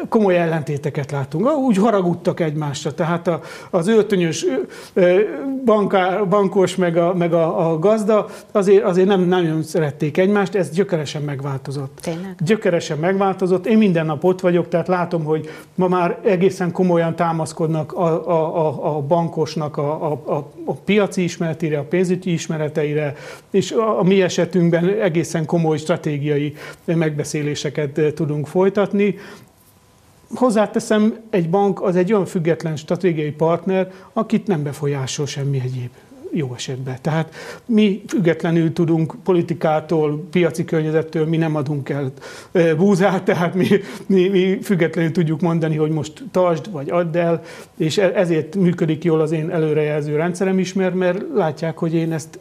komoly 0.09 0.37
ellentéteket 0.37 1.11
látunk. 1.11 1.57
Úgy 1.57 1.77
haragudtak 1.77 2.39
egymásra, 2.39 2.93
tehát 2.93 3.27
a, 3.27 3.41
az 3.69 3.87
öltönyös 3.87 4.45
banká, 5.65 6.23
bankos 6.23 6.75
meg 6.75 6.97
a, 6.97 7.13
meg 7.13 7.33
a, 7.33 7.69
a 7.69 7.79
gazda 7.79 8.27
azért, 8.51 8.83
azért 8.83 9.07
nem 9.07 9.21
nagyon 9.21 9.63
szerették 9.63 10.17
egymást, 10.17 10.55
ez 10.55 10.69
gyökeresen 10.69 11.21
megváltozott. 11.21 11.99
Tényleg? 12.01 12.35
Gyökeresen 12.39 12.97
megváltozott. 12.97 13.65
Én 13.65 13.77
minden 13.77 14.05
nap 14.05 14.23
ott 14.23 14.39
vagyok, 14.39 14.67
tehát 14.67 14.87
látom, 14.87 15.23
hogy 15.23 15.49
ma 15.75 15.87
már 15.87 16.19
egészen 16.23 16.71
komolyan 16.71 17.15
támaszkodnak 17.15 17.93
a, 17.93 18.29
a, 18.29 18.67
a, 18.67 18.95
a 18.95 19.01
bankosnak 19.01 19.77
a, 19.77 20.11
a, 20.11 20.21
a, 20.25 20.51
a 20.65 20.73
piaci 20.73 21.23
ismeretére, 21.23 21.79
a 21.79 21.83
pénzügyi 21.83 22.31
ismereteire, 22.31 23.15
és 23.51 23.71
a, 23.71 23.99
a 23.99 24.03
mi 24.03 24.21
esetünkben 24.21 24.87
egészen 25.01 25.45
komoly 25.45 25.77
stratégiai 25.77 26.55
megbeszéléseket 26.85 28.13
tudunk 28.15 28.47
folytatni. 28.47 29.15
Hozzáteszem, 30.35 31.19
egy 31.29 31.49
bank 31.49 31.81
az 31.81 31.95
egy 31.95 32.13
olyan 32.13 32.25
független 32.25 32.75
stratégiai 32.75 33.31
partner, 33.31 33.91
akit 34.13 34.47
nem 34.47 34.63
befolyásol 34.63 35.25
semmi 35.25 35.61
egyéb 35.63 35.89
jó 36.31 36.53
esetben. 36.55 36.97
Tehát 37.01 37.33
mi 37.65 38.03
függetlenül 38.07 38.73
tudunk 38.73 39.15
politikától, 39.23 40.27
piaci 40.31 40.65
környezettől, 40.65 41.25
mi 41.25 41.37
nem 41.37 41.55
adunk 41.55 41.89
el 41.89 42.11
búzát, 42.77 43.23
tehát 43.23 43.53
mi, 43.53 43.67
mi, 44.05 44.27
mi 44.27 44.59
függetlenül 44.61 45.11
tudjuk 45.11 45.41
mondani, 45.41 45.75
hogy 45.75 45.91
most 45.91 46.23
tartsd 46.31 46.71
vagy 46.71 46.89
add 46.89 47.17
el, 47.17 47.43
és 47.77 47.97
e, 47.97 48.11
ezért 48.15 48.55
működik 48.55 49.03
jól 49.03 49.21
az 49.21 49.31
én 49.31 49.49
előrejelző 49.49 50.15
rendszerem 50.15 50.59
is, 50.59 50.73
mert, 50.73 50.95
mert 50.95 51.21
látják, 51.33 51.77
hogy 51.77 51.93
én 51.93 52.11
ezt 52.11 52.39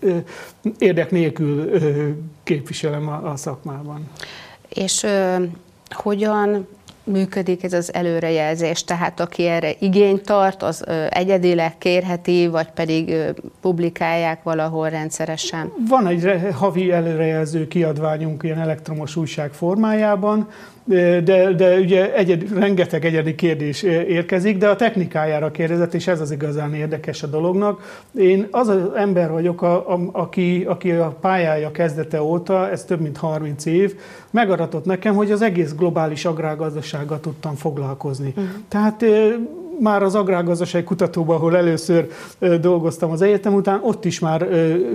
érdek 0.78 1.10
nélkül 1.10 1.70
képviselem 2.42 3.08
a, 3.08 3.30
a 3.30 3.36
szakmában. 3.36 4.08
És 4.68 5.06
hogyan 5.88 6.66
működik 7.06 7.64
ez 7.64 7.72
az 7.72 7.94
előrejelzés, 7.94 8.84
tehát 8.84 9.20
aki 9.20 9.46
erre 9.46 9.74
igényt 9.78 10.22
tart, 10.22 10.62
az 10.62 10.84
egyedileg 11.10 11.78
kérheti, 11.78 12.46
vagy 12.46 12.70
pedig 12.70 13.14
publikálják 13.60 14.42
valahol 14.42 14.88
rendszeresen? 14.88 15.72
Van 15.88 16.06
egy 16.06 16.30
havi 16.52 16.92
előrejelző 16.92 17.68
kiadványunk 17.68 18.42
ilyen 18.42 18.60
elektromos 18.60 19.16
újság 19.16 19.52
formájában, 19.52 20.48
de, 20.86 21.52
de 21.52 21.78
ugye 21.78 22.14
egyed, 22.14 22.58
rengeteg 22.58 23.04
egyedi 23.04 23.34
kérdés 23.34 23.82
érkezik, 23.82 24.58
de 24.58 24.68
a 24.68 24.76
technikájára 24.76 25.50
kérdezett, 25.50 25.94
és 25.94 26.06
ez 26.06 26.20
az 26.20 26.30
igazán 26.30 26.74
érdekes 26.74 27.22
a 27.22 27.26
dolognak. 27.26 28.02
Én 28.18 28.46
az 28.50 28.68
az 28.68 28.80
ember 28.96 29.30
vagyok, 29.30 29.62
a, 29.62 29.92
a, 29.92 30.08
aki, 30.12 30.64
aki 30.68 30.90
a 30.90 31.16
pályája 31.20 31.70
kezdete 31.70 32.22
óta, 32.22 32.70
ez 32.70 32.84
több 32.84 33.00
mint 33.00 33.16
30 33.16 33.64
év, 33.64 33.94
megadatott 34.30 34.84
nekem, 34.84 35.14
hogy 35.14 35.30
az 35.30 35.42
egész 35.42 35.74
globális 35.74 36.24
agrárgazdasággal 36.96 37.20
tudtam 37.20 37.54
foglalkozni. 37.54 38.32
Uh-huh. 38.36 38.50
Tehát 38.68 39.04
már 39.80 40.02
az 40.02 40.14
agrárgazdasági 40.14 40.84
kutatóban, 40.84 41.36
ahol 41.36 41.56
először 41.56 42.08
dolgoztam 42.60 43.10
az 43.10 43.22
egyetem 43.22 43.54
után, 43.54 43.80
ott 43.82 44.04
is 44.04 44.18
már 44.18 44.48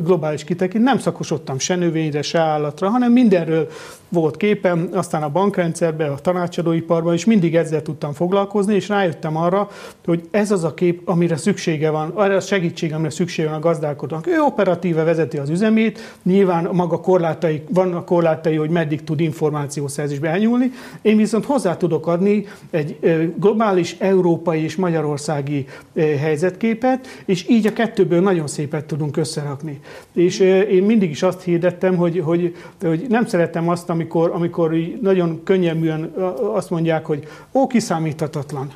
globális 0.04 0.44
kitekint, 0.44 0.84
nem 0.84 0.98
szakosodtam 0.98 1.60
se 1.60 1.76
növényre, 1.76 2.22
se 2.22 2.40
állatra, 2.40 2.90
hanem 2.90 3.12
mindenről 3.12 3.68
volt 4.10 4.38
képem, 4.38 4.90
aztán 4.94 5.24
a 5.24 5.30
bankrendszerben, 5.30 6.12
a 6.12 6.16
tanácsadóiparban 6.16 7.14
is 7.14 7.26
mindig 7.26 7.56
ezzel 7.56 7.82
tudtam 7.82 8.14
foglalkozni, 8.14 8.76
és 8.76 8.90
rájöttem 8.90 9.38
arra, 9.38 9.70
hogy 10.06 10.28
ez 10.32 10.52
az 10.52 10.64
a 10.64 10.74
kép, 10.74 11.02
amire 11.06 11.38
szüksége 11.38 11.90
van, 11.90 12.12
arra 12.14 12.36
a 12.36 12.40
segítség, 12.40 12.94
amire 12.94 13.10
szüksége 13.10 13.48
van 13.48 13.58
a 13.58 13.60
gazdálkodónak. 13.60 14.28
Ő 14.28 14.40
operatíve 14.40 15.04
vezeti 15.04 15.38
az 15.38 15.50
üzemét, 15.50 16.16
nyilván 16.24 16.70
maga 16.72 17.00
korlátai, 17.00 17.64
vannak 17.70 18.06
korlátai, 18.06 18.56
hogy 18.56 18.70
meddig 18.70 19.04
tud 19.04 19.20
információszerzésbe 19.20 20.30
elnyúlni, 20.30 20.72
én 21.02 21.18
viszont 21.18 21.46
hozzá 21.46 21.78
tudok 21.78 22.08
adni 22.08 22.46
egy 22.70 22.98
globális, 23.38 23.96
európai 24.00 24.64
és 24.72 24.78
magyarországi 24.78 25.66
helyzetképet, 25.96 27.08
és 27.26 27.50
így 27.50 27.68
a 27.68 27.74
kettőből 27.74 28.22
nagyon 28.22 28.48
szépet 28.48 28.86
tudunk 28.86 29.18
összerakni. 29.18 29.80
És 30.14 30.40
én 30.70 30.84
mindig 30.84 31.10
is 31.10 31.24
azt 31.24 31.42
hirdettem, 31.42 31.96
hogy, 31.96 32.22
hogy, 32.24 32.56
hogy 32.82 33.06
nem 33.10 33.26
szeretem 33.26 33.70
azt, 33.70 33.90
amikor, 33.90 34.32
amikor 34.34 34.76
nagyon 35.02 35.44
könnyelműen 35.44 36.14
azt 36.54 36.70
mondják, 36.70 37.06
hogy 37.06 37.28
ó, 37.54 37.68
kiszámíthatatlan 37.68 38.72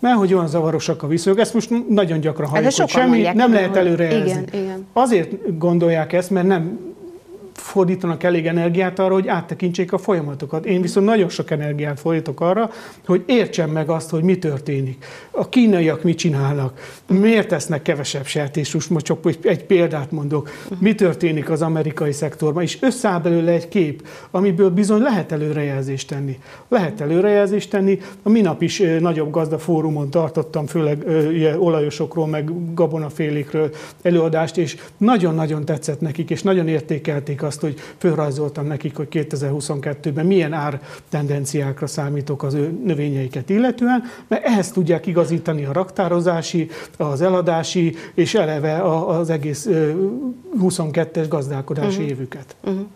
mert 0.00 0.16
hogy 0.16 0.34
olyan 0.34 0.48
zavarosak 0.48 1.02
a 1.02 1.06
viszonyok. 1.06 1.38
Ezt 1.38 1.54
most 1.54 1.88
nagyon 1.88 2.20
gyakran 2.20 2.48
halljuk, 2.48 2.72
hogy 2.72 2.88
semmi 2.88 3.22
nem 3.34 3.52
lehet 3.52 3.76
előre 3.76 4.18
igen, 4.18 4.44
igen. 4.52 4.86
Azért 4.92 5.58
gondolják 5.58 6.12
ezt, 6.12 6.30
mert 6.30 6.46
nem 6.46 6.87
fordítanak 7.60 8.22
elég 8.22 8.46
energiát 8.46 8.98
arra, 8.98 9.12
hogy 9.12 9.28
áttekintsék 9.28 9.92
a 9.92 9.98
folyamatokat. 9.98 10.66
Én 10.66 10.80
viszont 10.80 11.06
nagyon 11.06 11.28
sok 11.28 11.50
energiát 11.50 12.00
fordítok 12.00 12.40
arra, 12.40 12.70
hogy 13.06 13.22
értsem 13.26 13.70
meg 13.70 13.88
azt, 13.88 14.10
hogy 14.10 14.22
mi 14.22 14.38
történik. 14.38 15.04
A 15.30 15.48
kínaiak 15.48 16.02
mit 16.02 16.18
csinálnak, 16.18 17.00
miért 17.06 17.48
tesznek 17.48 17.82
kevesebb 17.82 18.26
sertéshúst, 18.26 18.90
most 18.90 19.04
csak 19.04 19.26
egy 19.42 19.64
példát 19.64 20.10
mondok, 20.10 20.50
mi 20.78 20.94
történik 20.94 21.50
az 21.50 21.62
amerikai 21.62 22.12
szektorban, 22.12 22.62
és 22.62 22.78
összeáll 22.80 23.20
belőle 23.20 23.52
egy 23.52 23.68
kép, 23.68 24.06
amiből 24.30 24.70
bizony 24.70 25.00
lehet 25.00 25.32
előrejelzést 25.32 26.08
tenni. 26.08 26.38
Lehet 26.68 27.00
előrejelzést 27.00 27.70
tenni. 27.70 27.98
A 28.22 28.28
minap 28.28 28.62
is 28.62 28.82
nagyobb 29.00 29.30
gazdafórumon 29.30 30.10
tartottam, 30.10 30.66
főleg 30.66 31.04
olajosokról, 31.58 32.26
meg 32.26 32.74
gabonafélékről 32.74 33.70
előadást, 34.02 34.56
és 34.56 34.76
nagyon-nagyon 34.96 35.64
tetszett 35.64 36.00
nekik, 36.00 36.30
és 36.30 36.42
nagyon 36.42 36.68
értékelték 36.68 37.42
azt, 37.48 37.60
hogy 37.60 37.80
fölrajzoltam 37.98 38.66
nekik, 38.66 38.96
hogy 38.96 39.08
2022-ben 39.10 40.26
milyen 40.26 40.52
ár 40.52 40.80
tendenciákra 41.08 41.86
számítok 41.86 42.42
az 42.42 42.54
ő 42.54 42.78
növényeiket 42.84 43.50
illetően, 43.50 44.02
mert 44.28 44.44
ehhez 44.44 44.70
tudják 44.70 45.06
igazítani 45.06 45.64
a 45.64 45.72
raktározási, 45.72 46.70
az 46.96 47.20
eladási, 47.20 47.94
és 48.14 48.34
eleve 48.34 48.82
az 49.06 49.30
egész 49.30 49.68
22-es 50.60 51.26
gazdálkodási 51.28 51.96
uh-huh. 51.96 52.10
évüket. 52.10 52.56
Uh-huh. 52.64 52.86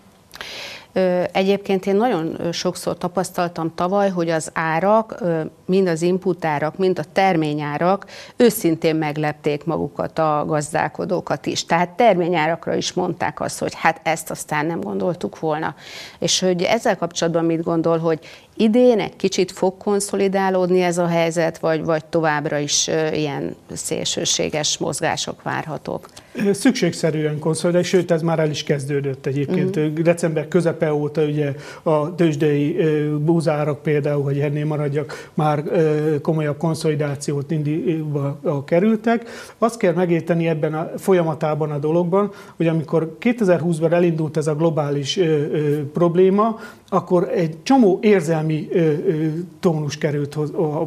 Egyébként 1.33 1.87
én 1.87 1.97
nagyon 1.97 2.53
sokszor 2.53 2.99
tapasztaltam 2.99 3.75
tavaly, 3.75 4.11
hogy 4.11 4.31
az 4.31 4.51
árak, 4.55 5.23
mind 5.67 5.89
az 5.89 6.03
input 6.03 6.45
árak, 6.45 6.79
mind 6.79 6.99
a 6.99 7.05
terményárak 7.13 8.07
őszintén 8.37 8.97
meglepték 8.97 9.65
magukat 9.65 10.19
a 10.19 10.45
gazdálkodókat 10.47 11.47
is. 11.47 11.65
Tehát 11.65 11.89
terményárakra 11.89 12.75
is 12.75 12.93
mondták 12.93 13.41
azt, 13.41 13.59
hogy 13.59 13.73
hát 13.75 14.01
ezt 14.03 14.31
aztán 14.31 14.67
nem 14.67 14.81
gondoltuk 14.81 15.39
volna. 15.39 15.75
És 16.19 16.41
hogy 16.41 16.63
ezzel 16.63 16.97
kapcsolatban 16.97 17.45
mit 17.45 17.63
gondol, 17.63 17.99
hogy 17.99 18.19
idén 18.63 19.01
egy 19.01 19.17
kicsit 19.17 19.53
fog 19.53 19.77
konszolidálódni 19.77 20.81
ez 20.81 20.99
a 20.99 21.07
helyzet, 21.07 21.59
vagy, 21.59 21.85
vagy 21.85 22.05
továbbra 22.05 22.59
is 22.59 22.91
ilyen 23.13 23.55
szélsőséges 23.73 24.79
mozgások 24.79 25.43
várhatók? 25.43 26.09
Szükségszerűen 26.53 27.39
konszolidál, 27.39 27.83
sőt 27.83 28.11
ez 28.11 28.23
már 28.23 28.39
el 28.39 28.51
is 28.51 28.65
kezdődött 28.65 29.27
egyébként. 29.27 29.77
Uh-huh. 29.77 29.93
December 29.93 30.49
közepe 30.49 30.95
óta 30.95 31.23
ugye 31.23 31.53
a 31.83 32.15
tőzsdei 32.15 32.77
búzárak 33.19 33.83
például, 33.83 34.23
hogy 34.23 34.39
ennél 34.39 34.67
maradjak, 34.67 35.31
már 35.35 35.63
komolyabb 36.23 36.57
konszolidációt 36.57 37.51
indítva 37.51 38.65
kerültek. 38.67 39.29
Azt 39.59 39.77
kell 39.77 39.93
megérteni 39.93 40.49
ebben 40.49 40.75
a 40.75 40.91
folyamatában 40.97 41.71
a 41.71 41.79
dologban, 41.79 42.31
hogy 42.57 42.67
amikor 42.67 43.17
2020-ban 43.21 43.93
elindult 43.93 44.37
ez 44.37 44.47
a 44.47 44.55
globális 44.55 45.21
probléma, 45.93 46.59
akkor 46.89 47.31
egy 47.35 47.57
csomó 47.63 47.99
érzelmi 48.03 48.52
ö, 48.73 48.95
tónus 49.61 49.99
került 49.99 50.39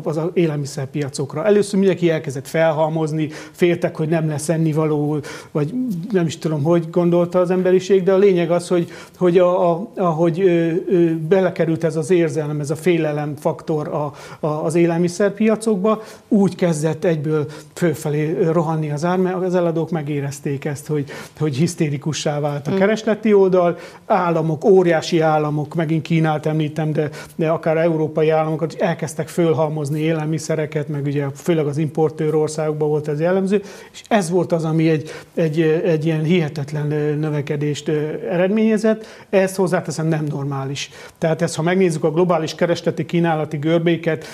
az 0.04 0.20
élelmiszerpiacokra. 0.34 1.46
Először 1.46 1.80
mindenki 1.80 2.10
elkezdett 2.10 2.48
felhalmozni, 2.48 3.30
féltek, 3.52 3.96
hogy 3.96 4.10
nem 4.10 4.28
lesz 4.28 4.50
ennivaló, 4.50 5.20
vagy 5.52 5.74
nem 6.12 6.26
is 6.26 6.38
tudom, 6.38 6.64
hogy 6.64 6.90
gondolta 6.92 7.40
az 7.40 7.50
emberiség, 7.50 8.04
de 8.04 8.14
a 8.14 8.18
lényeg 8.18 8.52
az, 8.52 8.68
hogy, 8.68 8.92
hogy 9.18 9.38
a, 9.38 9.72
a, 9.72 9.88
ahogy 9.96 10.42
ö, 10.42 10.72
ö, 10.90 11.16
belekerült 11.16 11.84
ez 11.84 11.96
az 11.96 12.12
érzelem, 12.12 12.60
ez 12.60 12.70
a 12.70 12.76
félelem 12.76 13.36
faktor 13.36 13.88
a, 13.88 14.14
a, 14.40 14.48
az 14.48 14.76
élelmiszerpiacokba, 14.76 16.04
úgy 16.28 16.56
kezdett 16.56 17.04
egyből 17.04 17.46
fölfelé 17.74 18.38
rohanni 18.52 18.92
az 18.92 19.06
ár, 19.06 19.18
mert 19.18 19.44
az 19.44 19.56
eladók 19.56 19.90
megérezték 19.90 20.66
ezt, 20.66 20.88
hogy, 20.88 21.06
hogy 21.40 21.56
hisztérikussá 21.56 22.40
vált 22.40 22.68
a 22.68 22.72
mm. 22.72 22.78
keresleti 22.78 23.34
oldal, 23.34 23.78
államok, 24.06 24.66
óriási 24.66 25.20
államok, 25.20 25.74
meg 25.76 25.86
megint 25.86 26.04
Kínát 26.04 26.46
említem, 26.46 26.92
de, 26.92 27.10
de 27.36 27.45
akár 27.50 27.78
európai 27.78 28.30
államokat 28.30 28.74
is 28.74 28.80
elkezdtek 28.80 29.28
fölhalmozni 29.28 30.00
élelmiszereket, 30.00 30.88
meg 30.88 31.06
ugye 31.06 31.26
főleg 31.36 31.66
az 31.66 31.78
importőr 31.78 32.36
országokban 32.36 32.90
volt 32.90 33.08
ez 33.08 33.20
jellemző, 33.20 33.62
és 33.92 34.02
ez 34.08 34.30
volt 34.30 34.52
az, 34.52 34.64
ami 34.64 34.90
egy, 34.90 35.12
egy, 35.34 35.62
egy 35.62 36.06
ilyen 36.06 36.24
hihetetlen 36.24 36.88
növekedést 37.20 37.90
eredményezett. 38.30 39.06
Ez 39.30 39.56
hozzáteszem 39.56 40.08
nem 40.08 40.26
normális. 40.30 40.90
Tehát 41.18 41.42
ez, 41.42 41.56
ha 41.56 41.62
megnézzük 41.62 42.04
a 42.04 42.12
globális 42.12 42.56
keresleti 42.56 43.06
kínálati 43.06 43.58
görbéket, 43.58 44.26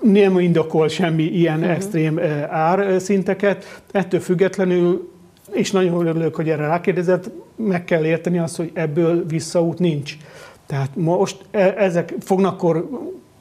nem 0.00 0.38
indokol 0.38 0.88
semmi 0.88 1.22
ilyen 1.22 1.58
uh-huh. 1.58 1.74
extrém 1.74 2.20
árszinteket. 2.48 3.82
Ettől 3.92 4.20
függetlenül 4.20 5.10
és 5.52 5.70
nagyon 5.70 6.06
örülök, 6.06 6.34
hogy 6.34 6.48
erre 6.48 6.66
rákérdezett, 6.66 7.30
meg 7.56 7.84
kell 7.84 8.04
érteni 8.04 8.38
azt, 8.38 8.56
hogy 8.56 8.70
ebből 8.74 9.26
visszaút 9.26 9.78
nincs. 9.78 10.16
Tehát 10.70 10.96
most 10.96 11.44
e, 11.50 11.74
ezek 11.76 12.14
fognak 12.20 12.56
kor, 12.56 12.88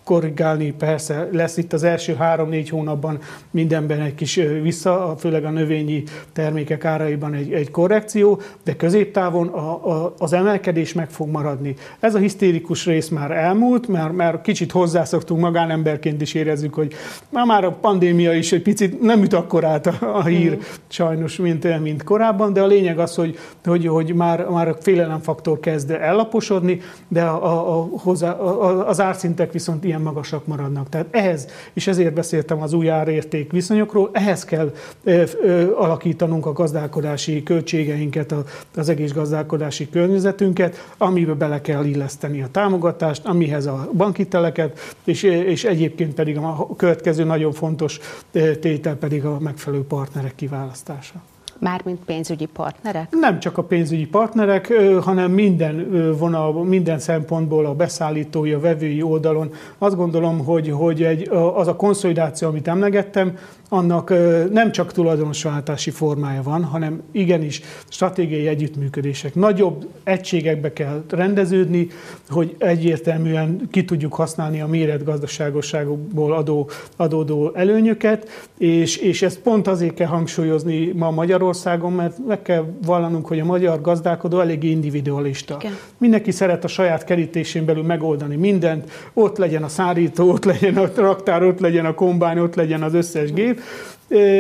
korrigálni, 0.09 0.71
persze 0.71 1.29
lesz 1.31 1.57
itt 1.57 1.73
az 1.73 1.83
első 1.83 2.15
három-négy 2.15 2.69
hónapban 2.69 3.19
mindenben 3.51 4.01
egy 4.01 4.15
kis 4.15 4.39
vissza, 4.61 5.15
főleg 5.19 5.45
a 5.45 5.49
növényi 5.49 6.03
termékek 6.33 6.85
áraiban 6.85 7.33
egy, 7.33 7.53
egy 7.53 7.71
korrekció, 7.71 8.41
de 8.63 8.75
középtávon 8.75 9.47
a, 9.47 9.89
a, 9.91 10.13
az 10.17 10.33
emelkedés 10.33 10.93
meg 10.93 11.09
fog 11.09 11.29
maradni. 11.29 11.75
Ez 11.99 12.15
a 12.15 12.17
hisztérikus 12.17 12.85
rész 12.85 13.07
már 13.07 13.31
elmúlt, 13.31 13.87
mert, 13.87 14.13
mert 14.13 14.41
kicsit 14.41 14.71
hozzászoktunk, 14.71 15.41
magánemberként 15.41 16.21
is 16.21 16.33
érezzük, 16.33 16.73
hogy 16.73 16.93
már, 17.29 17.45
már 17.45 17.63
a 17.63 17.71
pandémia 17.71 18.33
is 18.33 18.51
egy 18.51 18.61
picit 18.61 19.01
nem 19.01 19.23
üt 19.23 19.33
akkorát 19.33 19.87
a, 19.87 20.17
a 20.17 20.25
hír 20.25 20.55
mm. 20.55 20.59
sajnos, 20.87 21.35
mint, 21.35 21.81
mint 21.81 22.03
korábban, 22.03 22.53
de 22.53 22.61
a 22.61 22.67
lényeg 22.67 22.99
az, 22.99 23.15
hogy, 23.15 23.37
hogy, 23.65 23.87
hogy 23.87 24.13
már, 24.13 24.47
már 24.49 24.67
a 24.67 24.75
félelemfaktor 24.79 25.59
kezd 25.59 25.91
ellaposodni, 25.91 26.79
de 27.07 27.23
a, 27.23 27.45
a, 27.45 27.79
a, 27.79 27.87
hozzá, 27.97 28.31
a, 28.31 28.87
az 28.87 28.99
árszintek 28.99 29.51
viszont 29.51 29.83
ilyen 29.83 29.97
ilyen 29.99 30.13
magasak 30.13 30.47
maradnak. 30.47 30.89
Tehát 30.89 31.07
ehhez, 31.11 31.47
és 31.73 31.87
ezért 31.87 32.13
beszéltem 32.13 32.61
az 32.61 32.73
új 32.73 32.89
árérték 32.89 33.51
viszonyokról, 33.51 34.09
ehhez 34.13 34.45
kell 34.45 34.73
ö, 35.03 35.23
ö, 35.41 35.75
alakítanunk 35.75 36.45
a 36.45 36.53
gazdálkodási 36.53 37.43
költségeinket, 37.43 38.31
a, 38.31 38.43
az 38.75 38.89
egész 38.89 39.11
gazdálkodási 39.11 39.89
környezetünket, 39.89 40.93
amiben 40.97 41.37
bele 41.37 41.61
kell 41.61 41.85
illeszteni 41.85 42.41
a 42.41 42.47
támogatást, 42.51 43.25
amihez 43.25 43.65
a 43.65 43.89
bankiteleket, 43.93 44.79
és, 45.03 45.23
és 45.23 45.63
egyébként 45.63 46.13
pedig 46.13 46.37
a 46.37 46.67
következő 46.77 47.23
nagyon 47.23 47.51
fontos 47.51 47.99
tétel 48.31 48.95
pedig 48.95 49.25
a 49.25 49.39
megfelelő 49.39 49.83
partnerek 49.83 50.35
kiválasztása. 50.35 51.21
Mármint 51.59 51.99
pénzügyi 52.05 52.45
partnerek? 52.45 53.07
Nem 53.11 53.39
csak 53.39 53.57
a 53.57 53.63
pénzügyi 53.63 54.07
partnerek, 54.07 54.73
hanem 55.01 55.31
minden 55.31 55.87
vonal, 56.17 56.63
minden 56.63 56.99
szempontból 56.99 57.65
a 57.65 57.73
beszállítói, 57.73 58.51
a 58.51 58.59
vevői 58.59 59.01
oldalon. 59.01 59.51
Azt 59.77 59.95
gondolom, 59.95 60.45
hogy, 60.45 60.69
hogy 60.69 61.03
egy, 61.03 61.29
az 61.53 61.67
a 61.67 61.75
konszolidáció, 61.75 62.47
amit 62.47 62.67
emlegettem, 62.67 63.37
annak 63.69 64.13
nem 64.51 64.71
csak 64.71 64.91
tulajdonosváltási 64.91 65.89
formája 65.89 66.41
van, 66.41 66.63
hanem 66.63 67.01
igenis 67.11 67.61
stratégiai 67.87 68.47
együttműködések. 68.47 69.35
Nagyobb 69.35 69.87
egységekbe 70.03 70.73
kell 70.73 71.03
rendeződni, 71.09 71.87
hogy 72.29 72.55
egyértelműen 72.57 73.67
ki 73.71 73.85
tudjuk 73.85 74.13
használni 74.13 74.61
a 74.61 74.67
méret 74.67 75.03
gazdaságosságokból 75.03 76.33
adó, 76.33 76.69
adódó 76.95 77.51
előnyöket, 77.53 78.29
és, 78.57 78.97
és 78.97 79.21
ezt 79.21 79.39
pont 79.39 79.67
azért 79.67 79.93
kell 79.93 80.07
hangsúlyozni 80.07 80.91
ma 80.95 81.11
Magyarországon, 81.11 81.48
mert 81.95 82.17
meg 82.27 82.41
kell 82.41 82.65
vallanunk, 82.85 83.27
hogy 83.27 83.39
a 83.39 83.45
magyar 83.45 83.81
gazdálkodó 83.81 84.39
eléggé 84.39 84.69
individualista. 84.69 85.57
Igen. 85.59 85.77
Mindenki 85.97 86.31
szeret 86.31 86.63
a 86.63 86.67
saját 86.67 87.03
kerítésén 87.03 87.65
belül 87.65 87.83
megoldani 87.83 88.35
mindent, 88.35 88.91
ott 89.13 89.37
legyen 89.37 89.63
a 89.63 89.67
szárító, 89.67 90.29
ott 90.31 90.45
legyen 90.45 90.77
a 90.77 90.89
raktár, 90.95 91.43
ott 91.43 91.59
legyen 91.59 91.85
a 91.85 91.93
kombány, 91.93 92.39
ott 92.39 92.55
legyen 92.55 92.83
az 92.83 92.93
összes 92.93 93.33
gép, 93.33 93.61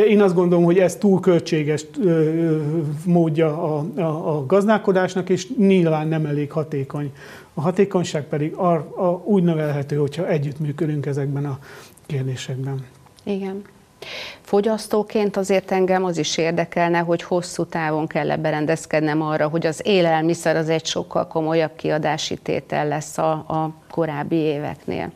én 0.07 0.21
azt 0.21 0.35
gondolom, 0.35 0.63
hogy 0.63 0.77
ez 0.77 0.95
túl 0.95 1.19
költséges 1.19 1.85
módja 3.05 3.75
a, 3.75 3.85
a, 3.95 4.37
a 4.37 4.45
gazdálkodásnak, 4.45 5.29
és 5.29 5.47
nyilván 5.57 6.07
nem 6.07 6.25
elég 6.25 6.51
hatékony. 6.51 7.11
A 7.53 7.61
hatékonyság 7.61 8.23
pedig 8.23 8.53
a, 8.53 8.73
a, 8.73 9.21
úgy 9.25 9.43
növelhető, 9.43 9.95
hogyha 9.95 10.27
együttműködünk 10.27 11.05
ezekben 11.05 11.45
a 11.45 11.59
kérdésekben. 12.05 12.85
Igen. 13.23 13.61
Fogyasztóként 14.41 15.37
azért 15.37 15.71
engem 15.71 16.03
az 16.03 16.17
is 16.17 16.37
érdekelne, 16.37 16.99
hogy 16.99 17.23
hosszú 17.23 17.65
távon 17.65 18.07
kell 18.07 18.35
berendezkednem 18.35 19.21
arra, 19.21 19.47
hogy 19.47 19.65
az 19.65 19.81
élelmiszer 19.83 20.55
az 20.55 20.69
egy 20.69 20.85
sokkal 20.85 21.27
komolyabb 21.27 21.75
kiadási 21.75 22.35
tétel 22.37 22.87
lesz 22.87 23.17
a, 23.17 23.31
a 23.31 23.73
korábbi 23.91 24.35
éveknél. 24.35 25.11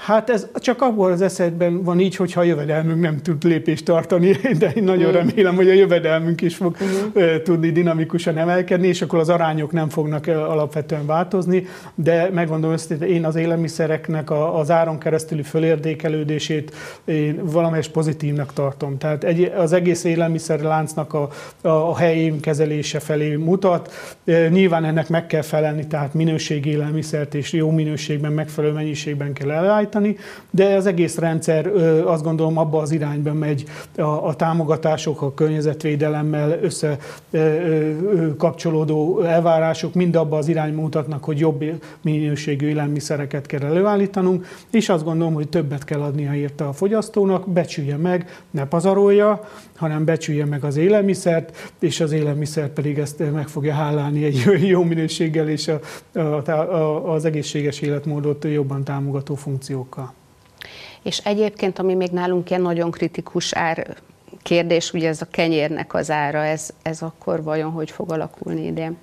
Hát 0.00 0.30
ez 0.30 0.46
csak 0.54 0.82
abból 0.82 1.12
az 1.12 1.22
esetben 1.22 1.82
van 1.82 2.00
így, 2.00 2.16
hogyha 2.16 2.40
a 2.40 2.44
jövedelmünk 2.44 3.00
nem 3.00 3.16
tud 3.16 3.44
lépést 3.44 3.84
tartani, 3.84 4.30
de 4.58 4.70
én 4.74 4.82
nagyon 4.82 5.10
mm. 5.10 5.14
remélem, 5.14 5.54
hogy 5.54 5.68
a 5.68 5.72
jövedelmünk 5.72 6.40
is 6.40 6.56
fog 6.56 6.76
uh-huh. 6.80 7.42
tudni 7.42 7.70
dinamikusan 7.70 8.38
emelkedni, 8.38 8.86
és 8.86 9.02
akkor 9.02 9.18
az 9.18 9.28
arányok 9.28 9.72
nem 9.72 9.88
fognak 9.88 10.26
alapvetően 10.26 11.06
változni, 11.06 11.66
de 11.94 12.30
megmondom 12.32 12.70
hogy 12.70 13.08
én 13.08 13.24
az 13.24 13.36
élelmiszereknek 13.36 14.30
az 14.30 14.70
áron 14.70 14.98
keresztüli 14.98 15.42
fölérdékelődését 15.42 16.74
én 17.04 17.40
valamelyes 17.44 17.88
pozitívnak 17.88 18.52
tartom. 18.52 18.98
Tehát 18.98 19.24
egy, 19.24 19.52
az 19.56 19.72
egész 19.72 20.04
élelmiszerláncnak 20.04 21.14
a, 21.14 21.28
a 21.60 21.96
helyén 21.96 22.40
kezelése 22.40 23.00
felé 23.00 23.36
mutat. 23.36 23.92
Nyilván 24.50 24.84
ennek 24.84 25.08
meg 25.08 25.26
kell 25.26 25.42
felelni, 25.42 25.86
tehát 25.86 26.14
minőségi 26.14 26.70
élelmiszert 26.70 27.34
és 27.34 27.52
jó 27.52 27.70
minőségben, 27.70 28.32
megfelelő 28.32 28.72
mennyiségben 28.72 29.32
kell 29.32 29.50
elállítani, 29.50 29.88
de 30.50 30.74
az 30.74 30.86
egész 30.86 31.18
rendszer 31.18 31.66
azt 32.04 32.22
gondolom 32.22 32.58
abba 32.58 32.80
az 32.80 32.90
irányba 32.90 33.32
megy 33.32 33.64
a, 33.96 34.02
a 34.02 34.34
támogatások, 34.34 35.22
a 35.22 35.34
környezetvédelemmel 35.34 36.58
összekapcsolódó 36.62 39.20
elvárások 39.20 39.94
mind 39.94 40.16
abba 40.16 40.36
az 40.36 40.48
irányba 40.48 40.80
mutatnak, 40.80 41.24
hogy 41.24 41.38
jobb 41.38 41.64
minőségű 42.02 42.68
élelmiszereket 42.68 43.46
kell 43.46 43.62
előállítanunk, 43.62 44.46
és 44.70 44.88
azt 44.88 45.04
gondolom, 45.04 45.34
hogy 45.34 45.48
többet 45.48 45.84
kell 45.84 46.00
adnia 46.00 46.34
érte 46.34 46.64
a 46.64 46.72
fogyasztónak, 46.72 47.50
becsülje 47.50 47.96
meg, 47.96 48.42
ne 48.50 48.64
pazarolja, 48.64 49.48
hanem 49.76 50.04
becsülje 50.04 50.44
meg 50.44 50.64
az 50.64 50.76
élelmiszert, 50.76 51.72
és 51.78 52.00
az 52.00 52.12
élelmiszer 52.12 52.68
pedig 52.68 52.98
ezt 52.98 53.32
meg 53.32 53.48
fogja 53.48 53.74
hálálni 53.74 54.24
egy 54.24 54.44
jó 54.62 54.82
minőséggel 54.82 55.48
és 55.48 55.68
a, 55.68 55.80
a, 56.18 56.50
a, 56.50 57.12
az 57.12 57.24
egészséges 57.24 57.80
életmódot 57.80 58.44
jobban 58.44 58.84
támogató 58.84 59.34
funkciókkal. 59.80 60.12
És 61.02 61.18
egyébként, 61.18 61.78
ami 61.78 61.94
még 61.94 62.10
nálunk 62.10 62.50
ilyen 62.50 62.62
nagyon 62.62 62.90
kritikus 62.90 63.52
ár 63.52 63.96
kérdés, 64.42 64.92
ugye 64.92 65.08
ez 65.08 65.22
a 65.22 65.26
kenyérnek 65.30 65.94
az 65.94 66.10
ára, 66.10 66.44
ez, 66.44 66.70
ez 66.82 67.02
akkor 67.02 67.42
vajon 67.42 67.70
hogy 67.70 67.90
fog 67.90 68.12
alakulni 68.12 68.66
idén? 68.66 68.96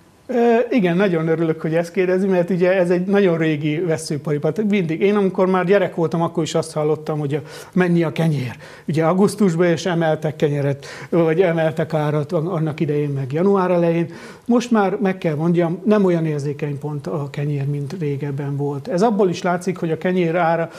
Igen, 0.69 0.95
nagyon 0.95 1.27
örülök, 1.27 1.61
hogy 1.61 1.75
ezt 1.75 1.91
kérdezi, 1.91 2.27
mert 2.27 2.49
ugye 2.49 2.73
ez 2.73 2.89
egy 2.89 3.05
nagyon 3.05 3.37
régi 3.37 3.79
veszőparipar. 3.79 4.53
Mindig. 4.69 5.01
Én 5.01 5.15
amikor 5.15 5.47
már 5.47 5.65
gyerek 5.65 5.95
voltam, 5.95 6.21
akkor 6.21 6.43
is 6.43 6.55
azt 6.55 6.73
hallottam, 6.73 7.19
hogy 7.19 7.41
mennyi 7.73 8.03
a 8.03 8.11
kenyér. 8.11 8.55
Ugye 8.87 9.03
augusztusban 9.05 9.71
is 9.71 9.85
emeltek 9.85 10.35
kenyeret, 10.35 10.85
vagy 11.09 11.41
emeltek 11.41 11.93
árat 11.93 12.31
annak 12.31 12.79
idején, 12.79 13.09
meg 13.09 13.33
január 13.33 13.71
elején. 13.71 14.13
Most 14.45 14.71
már 14.71 14.97
meg 15.01 15.17
kell 15.17 15.35
mondjam, 15.35 15.81
nem 15.85 16.05
olyan 16.05 16.25
érzékeny 16.25 16.79
pont 16.79 17.07
a 17.07 17.27
kenyér, 17.31 17.65
mint 17.65 17.95
régebben 17.99 18.55
volt. 18.55 18.87
Ez 18.87 19.01
abból 19.01 19.29
is 19.29 19.41
látszik, 19.41 19.77
hogy 19.77 19.91
a 19.91 19.97
kenyér 19.97 20.35
ára, 20.35 20.69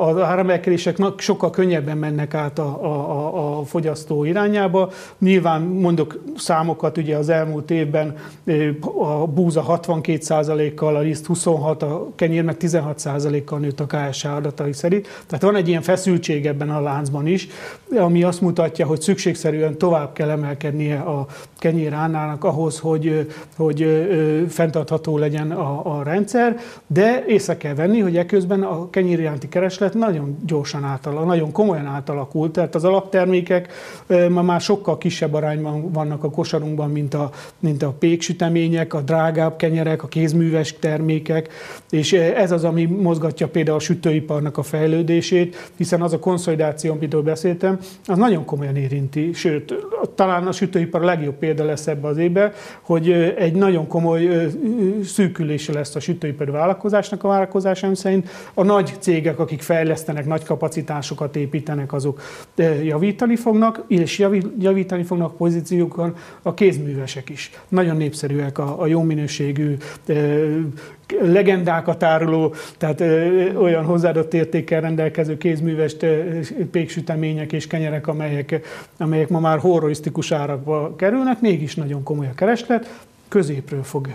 az 0.00 0.18
áremelkedések 0.18 0.96
sokkal 1.16 1.50
könnyebben 1.50 1.98
mennek 1.98 2.34
át 2.34 2.58
a, 2.58 2.84
a, 2.84 3.58
a 3.58 3.64
fogyasztó 3.64 4.24
irányába. 4.24 4.90
Nyilván 5.18 5.62
mondok 5.62 6.22
számokat, 6.36 6.98
ugye 6.98 7.16
az 7.16 7.28
elmúlt 7.28 7.70
évben 7.70 8.16
a 8.98 9.26
búza 9.26 9.64
62%-kal, 9.68 10.96
a 10.96 11.00
liszt 11.00 11.26
26, 11.26 11.82
a 11.82 12.08
kenyér 12.14 12.42
meg 12.42 12.56
16%-kal 12.60 13.58
nőtt 13.58 13.80
a 13.80 13.86
KSH 13.86 14.26
adatai 14.26 14.72
szerint. 14.72 15.08
Tehát 15.26 15.44
van 15.44 15.56
egy 15.56 15.68
ilyen 15.68 15.82
feszültség 15.82 16.46
ebben 16.46 16.70
a 16.70 16.80
láncban 16.80 17.26
is, 17.26 17.48
ami 17.96 18.22
azt 18.22 18.40
mutatja, 18.40 18.86
hogy 18.86 19.00
szükségszerűen 19.00 19.78
tovább 19.78 20.12
kell 20.12 20.30
emelkednie 20.30 20.98
a 20.98 21.26
kenyér 21.58 21.92
ánának 21.92 22.44
ahhoz, 22.44 22.78
hogy, 22.78 23.32
hogy 23.56 24.06
fenntartható 24.48 25.18
legyen 25.18 25.50
a, 25.50 25.98
a 25.98 26.02
rendszer, 26.02 26.56
de 26.86 27.24
észre 27.26 27.56
kell 27.56 27.74
venni, 27.74 28.00
hogy 28.00 28.16
eközben 28.16 28.62
a 28.62 28.90
kenyér 28.90 29.18
iránti 29.20 29.48
kereslet 29.48 29.94
nagyon 29.94 30.38
gyorsan 30.46 30.84
átalakul, 30.84 31.26
nagyon 31.26 31.52
komolyan 31.52 31.86
átalakult, 31.86 32.52
tehát 32.52 32.74
az 32.74 32.84
alaptermékek 32.84 33.72
ma 34.28 34.42
már 34.42 34.60
sokkal 34.60 34.98
kisebb 34.98 35.34
arányban 35.34 35.92
vannak 35.92 36.24
a 36.24 36.30
kosarunkban, 36.30 36.90
mint 36.90 37.14
a, 37.14 37.30
mint 37.58 37.82
a 37.82 37.90
péksütemények, 38.42 38.94
a 38.94 39.00
drágább 39.00 39.56
kenyerek, 39.56 40.02
a 40.02 40.08
kézműves 40.08 40.78
termékek, 40.78 41.48
és 41.90 42.12
ez 42.12 42.50
az, 42.50 42.64
ami 42.64 42.84
mozgatja 42.84 43.48
például 43.48 43.76
a 43.76 43.80
sütőiparnak 43.80 44.58
a 44.58 44.62
fejlődését, 44.62 45.70
hiszen 45.76 46.02
az 46.02 46.12
a 46.12 46.18
konszolidáció, 46.18 46.92
amitől 46.92 47.22
beszéltem, 47.22 47.78
az 48.06 48.18
nagyon 48.18 48.44
komolyan 48.44 48.76
érinti, 48.76 49.32
sőt, 49.32 49.74
talán 50.14 50.46
a 50.46 50.52
sütőipar 50.52 51.02
a 51.02 51.04
legjobb 51.04 51.34
példa 51.34 51.64
lesz 51.64 51.86
ebbe 51.86 52.08
az 52.08 52.16
évbe, 52.16 52.52
hogy 52.80 53.10
egy 53.38 53.54
nagyon 53.54 53.86
komoly 53.86 54.48
szűkülése 55.04 55.72
lesz 55.72 55.94
a 55.94 56.00
sütőipari 56.00 56.50
vállalkozásnak 56.50 57.24
a 57.24 57.28
vállalkozásom 57.28 57.94
szerint. 57.94 58.28
A 58.54 58.62
nagy 58.62 58.92
cégek, 58.98 59.38
akik 59.38 59.62
fejlesztenek, 59.62 60.26
nagy 60.26 60.44
kapacitásokat 60.44 61.36
építenek, 61.36 61.92
azok 61.92 62.20
javítani 62.82 63.36
fognak, 63.36 63.84
és 63.88 64.26
javítani 64.58 65.02
fognak 65.02 65.36
pozíciókon 65.36 66.14
a 66.42 66.54
kézművesek 66.54 67.28
is. 67.28 67.50
Nagyon 67.68 67.96
népszerűek 68.32 68.58
a, 68.58 68.80
a 68.80 68.86
jó 68.86 69.02
minőségű 69.02 69.76
legendákat 71.20 72.02
áruló, 72.02 72.54
tehát 72.78 73.00
ö, 73.00 73.54
olyan 73.54 73.84
hozzáadott 73.84 74.34
értékkel 74.34 74.80
rendelkező 74.80 75.36
kézműves 75.36 75.96
péksütemények 76.70 77.52
és 77.52 77.66
kenyerek, 77.66 78.06
amelyek, 78.06 78.60
amelyek 78.98 79.28
ma 79.28 79.40
már 79.40 79.58
horrorisztikus 79.58 80.32
árakba 80.32 80.96
kerülnek, 80.96 81.40
mégis 81.40 81.74
nagyon 81.74 82.02
komoly 82.02 82.26
a 82.26 82.34
kereslet, 82.34 82.88
középről 83.32 83.82
fog, 83.82 84.08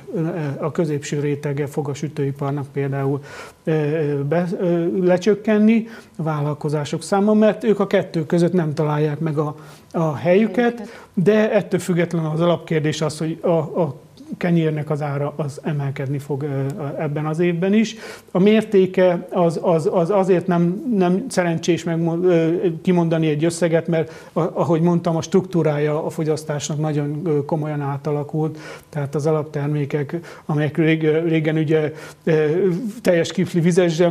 a 0.58 0.72
középső 0.72 1.20
rétege 1.20 1.68
fog 1.68 1.90
a 1.90 1.94
sütőiparnak 1.94 2.66
például 2.74 3.22
be, 4.30 4.48
lecsökkenni 5.02 5.88
a 6.16 6.24
vállalkozások 6.24 7.04
száma, 7.04 7.34
mert 7.34 7.64
ők 7.64 7.80
a 7.80 7.88
kettő 7.88 8.26
között 8.26 8.54
nem 8.54 8.74
találják 8.74 9.20
meg 9.20 9.38
a, 9.38 9.56
a 9.92 10.16
helyüket, 10.16 11.02
de 11.14 11.52
ettől 11.52 11.80
függetlenül 11.80 12.30
az 12.30 12.42
alapkérdés 12.42 13.02
az, 13.02 13.18
hogy 13.18 13.38
a, 13.42 13.50
a 13.50 13.96
kenyérnek 14.38 14.90
az 14.90 15.02
ára 15.02 15.34
az 15.36 15.60
emelkedni 15.64 16.20
fog 16.20 16.46
ebben 16.98 17.26
az 17.26 17.40
évben 17.40 17.74
is. 17.74 17.96
A 18.32 18.40
mértéke 18.40 19.28
az, 19.32 19.60
az, 19.62 19.90
az 19.92 20.10
azért 20.10 20.48
nem, 20.48 20.94
nem 20.96 21.26
szerencsés 21.28 21.84
meg 21.84 22.02
kimondani 22.82 23.28
egy 23.28 23.44
összeget, 23.44 23.88
mert 23.88 24.30
ahogy 24.34 24.82
mondtam, 24.82 25.16
a 25.16 25.22
struktúrája 25.22 26.06
a 26.06 26.10
fogyasztásnak 26.10 26.80
nagyon 26.80 27.44
komolyan 27.46 27.82
átalakult, 27.82 28.60
tehát 28.90 29.16
az 29.16 29.26
alaptermékek, 29.26 30.20
amelyek 30.46 30.78
régen 31.28 31.58
ugye 31.58 31.94
teljes 33.02 33.32
kifli 33.32 33.60
vizes 33.60 34.04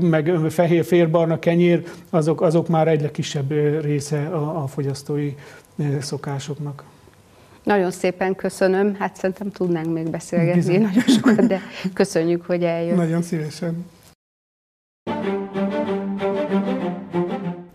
meg 0.00 0.32
fehér 0.48 0.84
férbarna 0.84 1.38
kenyér, 1.38 1.84
azok, 2.10 2.40
azok 2.40 2.68
már 2.68 2.88
egyre 2.88 3.10
kisebb 3.10 3.52
része 3.82 4.26
a, 4.26 4.62
a 4.62 4.66
fogyasztói 4.66 5.34
szokásoknak. 6.00 6.84
Nagyon 7.66 7.90
szépen 7.90 8.34
köszönöm. 8.34 8.94
Hát 8.94 9.16
szerintem 9.16 9.50
tudnánk 9.50 9.92
még 9.92 10.10
beszélgetni 10.10 10.60
Bizony. 10.60 10.80
nagyon 10.80 11.02
sokat, 11.02 11.46
de 11.46 11.60
köszönjük, 11.94 12.44
hogy 12.44 12.62
eljött. 12.62 12.96
Nagyon 12.96 13.22
szívesen. 13.22 13.84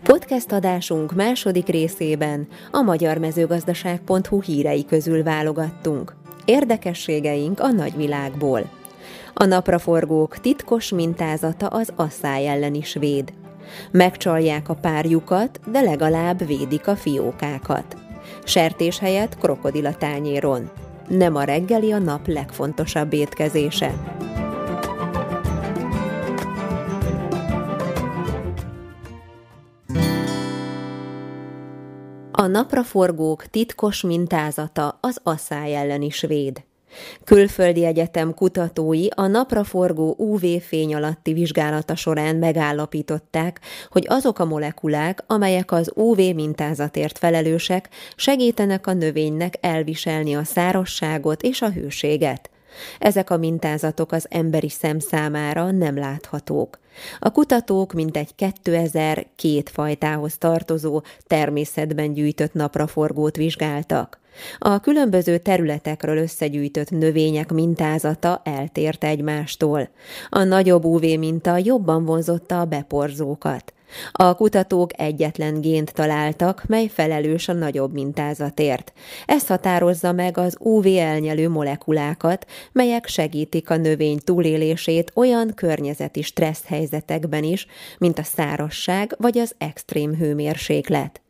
Podcast 0.02 0.52
adásunk 0.52 1.14
második 1.14 1.66
részében 1.66 2.46
a 2.70 2.80
magyarmezőgazdaság.hu 2.80 4.42
hírei 4.42 4.84
közül 4.84 5.22
válogattunk. 5.22 6.14
Érdekességeink 6.44 7.60
a 7.60 7.68
nagyvilágból. 7.68 8.70
A 9.34 9.44
napraforgók 9.44 10.40
titkos 10.40 10.88
mintázata 10.90 11.66
az 11.66 11.92
asszály 11.96 12.48
elleni 12.48 12.82
svéd. 12.82 13.32
Megcsalják 13.90 14.68
a 14.68 14.74
párjukat, 14.74 15.60
de 15.70 15.80
legalább 15.80 16.46
védik 16.46 16.86
a 16.86 16.96
fiókákat. 16.96 17.96
Sertés 18.44 18.98
helyett 18.98 19.38
krokodil 19.38 19.86
a 19.86 19.94
tányéron. 19.94 20.70
Nem 21.08 21.36
a 21.36 21.42
reggeli 21.42 21.92
a 21.92 21.98
nap 21.98 22.26
legfontosabb 22.26 23.12
étkezése. 23.12 23.94
A 32.32 32.46
napraforgók 32.46 33.46
titkos 33.46 34.02
mintázata 34.02 34.98
az 35.00 35.18
asszály 35.22 35.76
elleni 35.76 36.10
svéd. 36.10 36.64
Külföldi 37.24 37.84
egyetem 37.84 38.34
kutatói 38.34 39.06
a 39.14 39.26
napraforgó 39.26 40.14
UV-fény 40.18 40.94
alatti 40.94 41.32
vizsgálata 41.32 41.94
során 41.94 42.36
megállapították, 42.36 43.60
hogy 43.90 44.06
azok 44.08 44.38
a 44.38 44.44
molekulák, 44.44 45.24
amelyek 45.26 45.72
az 45.72 45.92
UV 45.94 46.16
mintázatért 46.16 47.18
felelősek, 47.18 47.88
segítenek 48.16 48.86
a 48.86 48.92
növénynek 48.92 49.54
elviselni 49.60 50.34
a 50.34 50.44
szárosságot 50.44 51.42
és 51.42 51.62
a 51.62 51.70
hőséget. 51.70 52.50
Ezek 52.98 53.30
a 53.30 53.36
mintázatok 53.36 54.12
az 54.12 54.26
emberi 54.30 54.68
szem 54.68 54.98
számára 54.98 55.70
nem 55.70 55.98
láthatók. 55.98 56.78
A 57.18 57.30
kutatók 57.30 57.92
mintegy 57.92 58.34
2000 58.34 59.26
két 59.36 59.70
fajtához 59.70 60.38
tartozó 60.38 61.02
természetben 61.26 62.12
gyűjtött 62.12 62.52
napraforgót 62.52 63.36
vizsgáltak. 63.36 64.21
A 64.58 64.80
különböző 64.80 65.38
területekről 65.38 66.16
összegyűjtött 66.16 66.90
növények 66.90 67.52
mintázata 67.52 68.40
eltért 68.44 69.04
egymástól. 69.04 69.88
A 70.28 70.42
nagyobb 70.42 70.84
UV 70.84 71.02
minta 71.02 71.56
jobban 71.56 72.04
vonzotta 72.04 72.60
a 72.60 72.64
beporzókat. 72.64 73.72
A 74.12 74.34
kutatók 74.34 75.00
egyetlen 75.00 75.60
gént 75.60 75.92
találtak, 75.92 76.64
mely 76.66 76.86
felelős 76.86 77.48
a 77.48 77.52
nagyobb 77.52 77.92
mintázatért. 77.92 78.92
Ez 79.26 79.46
határozza 79.46 80.12
meg 80.12 80.38
az 80.38 80.56
UV 80.58 80.86
elnyelő 80.86 81.48
molekulákat, 81.48 82.46
melyek 82.72 83.06
segítik 83.06 83.70
a 83.70 83.76
növény 83.76 84.18
túlélését 84.24 85.12
olyan 85.14 85.52
környezeti 85.54 86.22
stressz 86.22 86.66
helyzetekben 86.66 87.44
is, 87.44 87.66
mint 87.98 88.18
a 88.18 88.22
szárasság 88.22 89.14
vagy 89.18 89.38
az 89.38 89.54
extrém 89.58 90.14
hőmérséklet. 90.14 91.21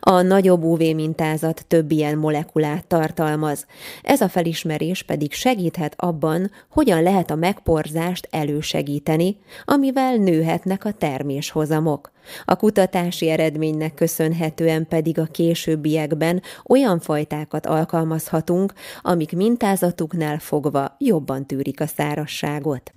A 0.00 0.22
nagyobb 0.22 0.62
UV 0.62 0.78
mintázat 0.78 1.64
több 1.68 1.90
ilyen 1.90 2.18
molekulát 2.18 2.86
tartalmaz. 2.86 3.66
Ez 4.02 4.20
a 4.20 4.28
felismerés 4.28 5.02
pedig 5.02 5.32
segíthet 5.32 5.94
abban, 5.96 6.50
hogyan 6.70 7.02
lehet 7.02 7.30
a 7.30 7.34
megporzást 7.34 8.28
elősegíteni, 8.30 9.36
amivel 9.64 10.16
nőhetnek 10.16 10.84
a 10.84 10.92
terméshozamok. 10.92 12.12
A 12.44 12.56
kutatási 12.56 13.30
eredménynek 13.30 13.94
köszönhetően 13.94 14.86
pedig 14.88 15.18
a 15.18 15.24
későbbiekben 15.24 16.42
olyan 16.66 17.00
fajtákat 17.00 17.66
alkalmazhatunk, 17.66 18.72
amik 19.02 19.36
mintázatuknál 19.36 20.38
fogva 20.38 20.96
jobban 20.98 21.46
tűrik 21.46 21.80
a 21.80 21.86
szárasságot. 21.86 22.92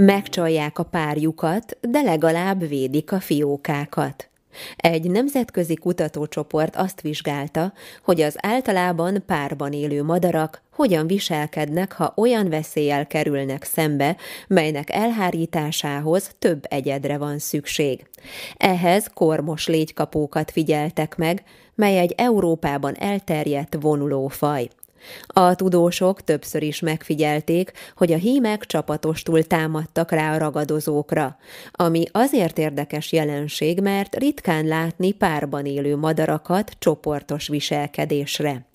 Megcsalják 0.00 0.78
a 0.78 0.82
párjukat, 0.82 1.78
de 1.80 2.02
legalább 2.02 2.68
védik 2.68 3.12
a 3.12 3.20
fiókákat. 3.20 4.28
Egy 4.76 5.10
nemzetközi 5.10 5.74
kutatócsoport 5.74 6.76
azt 6.76 7.00
vizsgálta, 7.00 7.72
hogy 8.04 8.20
az 8.20 8.36
általában 8.40 9.22
párban 9.26 9.72
élő 9.72 10.02
madarak 10.02 10.62
hogyan 10.74 11.06
viselkednek, 11.06 11.92
ha 11.92 12.12
olyan 12.16 12.48
veszéllyel 12.48 13.06
kerülnek 13.06 13.64
szembe, 13.64 14.16
melynek 14.48 14.90
elhárításához 14.90 16.30
több 16.38 16.64
egyedre 16.68 17.18
van 17.18 17.38
szükség. 17.38 18.06
Ehhez 18.56 19.10
kormos 19.14 19.66
légykapókat 19.66 20.50
figyeltek 20.50 21.16
meg, 21.16 21.42
mely 21.74 21.98
egy 21.98 22.14
Európában 22.16 22.94
elterjedt 22.94 23.76
vonulófaj. 23.80 24.68
A 25.26 25.54
tudósok 25.54 26.24
többször 26.24 26.62
is 26.62 26.80
megfigyelték, 26.80 27.72
hogy 27.96 28.12
a 28.12 28.16
hímek 28.16 28.64
csapatostul 28.64 29.42
támadtak 29.42 30.10
rá 30.10 30.34
a 30.34 30.38
ragadozókra, 30.38 31.36
ami 31.72 32.04
azért 32.12 32.58
érdekes 32.58 33.12
jelenség, 33.12 33.80
mert 33.80 34.16
ritkán 34.16 34.66
látni 34.66 35.12
párban 35.12 35.66
élő 35.66 35.96
madarakat 35.96 36.72
csoportos 36.78 37.48
viselkedésre. 37.48 38.66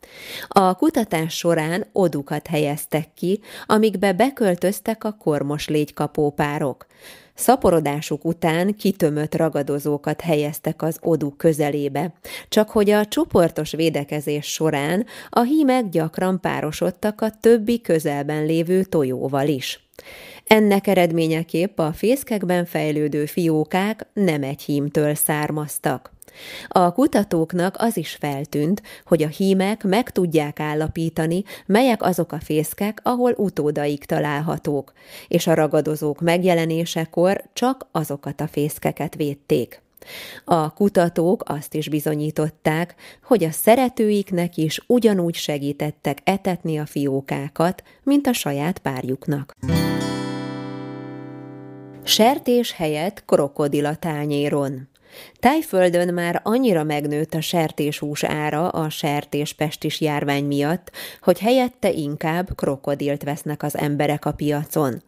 A 0.48 0.76
kutatás 0.76 1.38
során 1.38 1.86
odukat 1.92 2.48
helyeztek 2.48 3.08
ki, 3.16 3.40
amikbe 3.66 4.14
beköltöztek 4.14 5.04
a 5.04 5.12
kormos 5.12 5.68
légykapópárok. 5.68 6.86
Szaporodásuk 7.36 8.26
után 8.26 8.76
kitömött 8.76 9.36
ragadozókat 9.36 10.22
helyeztek 10.22 10.82
az 10.82 10.98
oduk 11.02 11.38
közelébe, 11.38 12.14
csak 12.50 12.70
hogy 12.70 12.90
a 12.90 13.06
csoportos 13.06 13.72
védekezés 13.72 14.46
során 14.46 15.06
a 15.30 15.42
hímek 15.42 15.90
gyakran 15.90 16.40
párosodtak 16.40 17.22
a 17.22 17.32
többi 17.40 17.82
közelben 17.82 18.46
lévő 18.46 18.84
tojóval 18.84 19.48
is. 19.48 19.88
Ennek 20.48 20.88
eredményeképp 20.88 21.80
a 21.80 21.94
fészkekben 21.94 22.66
fejlődő 22.66 23.26
fiókák 23.26 24.08
nem 24.14 24.44
egy 24.44 24.62
hímtől 24.62 25.16
származtak. 25.16 26.12
A 26.68 26.94
kutatóknak 26.94 27.76
az 27.78 27.98
is 27.98 28.18
feltűnt, 28.20 28.82
hogy 29.06 29.24
a 29.24 29.28
hímek 29.28 29.84
meg 29.84 30.10
tudják 30.10 30.60
állapítani, 30.60 31.44
melyek 31.66 32.04
azok 32.04 32.32
a 32.32 32.40
fészkek, 32.40 33.00
ahol 33.04 33.34
utódaik 33.38 34.06
találhatók, 34.06 34.94
és 35.28 35.48
a 35.48 35.54
ragadozók 35.54 36.22
megjelenésekor 36.22 37.44
csak 37.54 37.88
azokat 37.92 38.42
a 38.42 38.48
fészkeket 38.48 39.16
védték. 39.16 39.82
A 40.46 40.74
kutatók 40.74 41.44
azt 41.46 41.74
is 41.74 41.90
bizonyították, 41.90 42.96
hogy 43.24 43.44
a 43.44 43.52
szeretőiknek 43.52 44.58
is 44.58 44.84
ugyanúgy 44.88 45.36
segítettek 45.36 46.18
etetni 46.24 46.78
a 46.78 46.86
fiókákat, 46.86 47.84
mint 48.04 48.28
a 48.28 48.34
saját 48.34 48.80
párjuknak. 48.80 49.54
Sertés 52.06 52.72
helyett 52.72 53.24
krokodil 53.26 53.86
a 53.86 53.96
tányéron. 53.96 54.88
Tájföldön 55.40 56.14
már 56.14 56.42
annyira 56.44 56.84
megnőtt 56.84 57.34
a 57.34 57.42
sertéshús 57.42 58.24
ára 58.24 58.68
a 58.68 58.90
sertéspestis 58.90 60.02
járvány 60.02 60.46
miatt, 60.46 60.92
hogy 61.22 61.40
helyette 61.40 61.92
inkább 61.92 62.56
krokodilt 62.56 63.24
vesznek 63.24 63.64
az 63.64 63.78
emberek 63.78 64.26
a 64.26 64.32
piacon. 64.32 65.04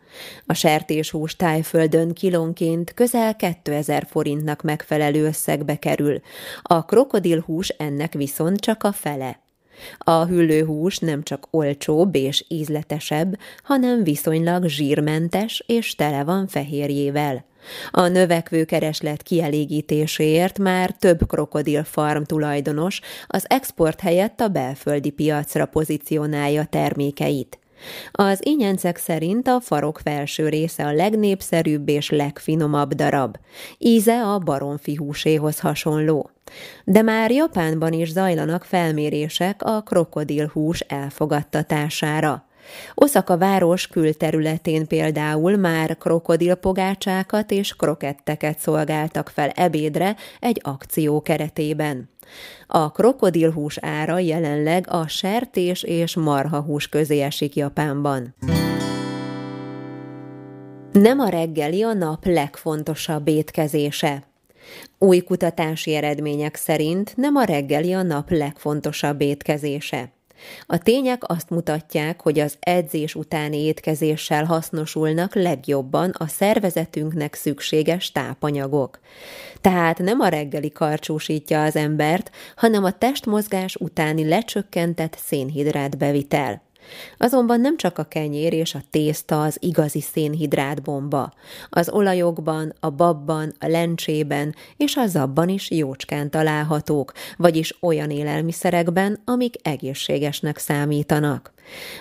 A 0.45 0.53
sertéshús 0.53 1.35
tájföldön 1.35 2.13
kilónként 2.13 2.93
közel 2.93 3.35
2000 3.35 4.07
forintnak 4.09 4.61
megfelelő 4.61 5.25
összegbe 5.25 5.75
kerül, 5.75 6.21
a 6.61 6.85
krokodilhús 6.85 7.69
ennek 7.69 8.13
viszont 8.13 8.59
csak 8.59 8.83
a 8.83 8.91
fele. 8.91 9.44
A 9.97 10.25
hüllőhús 10.25 10.99
nem 10.99 11.23
csak 11.23 11.47
olcsóbb 11.51 12.15
és 12.15 12.45
ízletesebb, 12.47 13.39
hanem 13.63 14.03
viszonylag 14.03 14.67
zsírmentes 14.67 15.63
és 15.65 15.95
tele 15.95 16.23
van 16.23 16.47
fehérjével. 16.47 17.45
A 17.91 18.07
növekvő 18.07 18.63
kereslet 18.63 19.23
kielégítéséért 19.23 20.59
már 20.59 20.91
több 20.91 21.27
krokodilfarm 21.27 22.21
tulajdonos 22.21 23.01
az 23.27 23.45
export 23.49 23.99
helyett 23.99 24.39
a 24.39 24.47
belföldi 24.47 25.09
piacra 25.09 25.65
pozícionálja 25.65 26.65
termékeit. 26.65 27.59
Az 28.11 28.39
ínyencek 28.45 28.97
szerint 28.97 29.47
a 29.47 29.59
farok 29.59 29.99
felső 30.03 30.49
része 30.49 30.85
a 30.85 30.93
legnépszerűbb 30.93 31.89
és 31.89 32.09
legfinomabb 32.09 32.93
darab. 32.93 33.37
Íze 33.77 34.21
a 34.21 34.39
baromfi 34.39 34.95
húséhoz 34.95 35.59
hasonló. 35.59 36.29
De 36.83 37.01
már 37.01 37.31
Japánban 37.31 37.93
is 37.93 38.11
zajlanak 38.11 38.63
felmérések 38.63 39.63
a 39.63 39.81
krokodilhús 39.81 40.79
elfogadtatására. 40.79 42.45
Oszaka 42.93 43.37
város 43.37 43.87
külterületén 43.87 44.87
például 44.87 45.55
már 45.55 45.97
krokodilpogácsákat 45.97 47.51
és 47.51 47.75
kroketteket 47.75 48.59
szolgáltak 48.59 49.29
fel 49.29 49.49
ebédre 49.49 50.15
egy 50.39 50.61
akció 50.63 51.21
keretében. 51.21 52.09
A 52.67 52.91
krokodilhús 52.91 53.77
ára 53.81 54.19
jelenleg 54.19 54.85
a 54.89 55.07
sertés 55.07 55.83
és 55.83 56.15
marhahús 56.15 56.87
közé 56.87 57.21
esik 57.21 57.55
Japánban. 57.55 58.35
Nem 60.91 61.19
a 61.19 61.29
reggeli 61.29 61.83
a 61.83 61.93
nap 61.93 62.25
legfontosabb 62.25 63.27
étkezése. 63.27 64.23
Új 64.97 65.19
kutatási 65.19 65.95
eredmények 65.95 66.55
szerint 66.55 67.13
nem 67.15 67.35
a 67.35 67.43
reggeli 67.43 67.93
a 67.93 68.01
nap 68.01 68.29
legfontosabb 68.29 69.21
étkezése. 69.21 70.14
A 70.65 70.77
tények 70.77 71.29
azt 71.29 71.49
mutatják, 71.49 72.21
hogy 72.21 72.39
az 72.39 72.55
edzés 72.59 73.15
utáni 73.15 73.57
étkezéssel 73.57 74.45
hasznosulnak 74.45 75.35
legjobban 75.35 76.09
a 76.09 76.27
szervezetünknek 76.27 77.33
szükséges 77.33 78.11
tápanyagok. 78.11 78.99
Tehát 79.61 79.97
nem 79.97 80.19
a 80.19 80.27
reggeli 80.27 80.71
karcsúsítja 80.71 81.63
az 81.63 81.75
embert, 81.75 82.31
hanem 82.55 82.83
a 82.83 82.97
testmozgás 82.97 83.75
utáni 83.75 84.27
lecsökkentett 84.27 85.17
szénhidrát 85.25 85.97
bevitel. 85.97 86.63
Azonban 87.17 87.61
nem 87.61 87.77
csak 87.77 87.97
a 87.97 88.03
kenyér 88.03 88.53
és 88.53 88.75
a 88.75 88.81
tészta 88.89 89.41
az 89.41 89.57
igazi 89.59 90.01
szénhidrátbomba. 90.01 91.33
Az 91.69 91.89
olajokban, 91.89 92.73
a 92.79 92.89
babban, 92.89 93.53
a 93.59 93.67
lencsében 93.67 94.55
és 94.77 94.95
a 94.95 95.07
zabban 95.07 95.49
is 95.49 95.71
jócskán 95.71 96.29
találhatók, 96.29 97.11
vagyis 97.37 97.77
olyan 97.81 98.09
élelmiszerekben, 98.09 99.21
amik 99.25 99.55
egészségesnek 99.61 100.57
számítanak. 100.57 101.53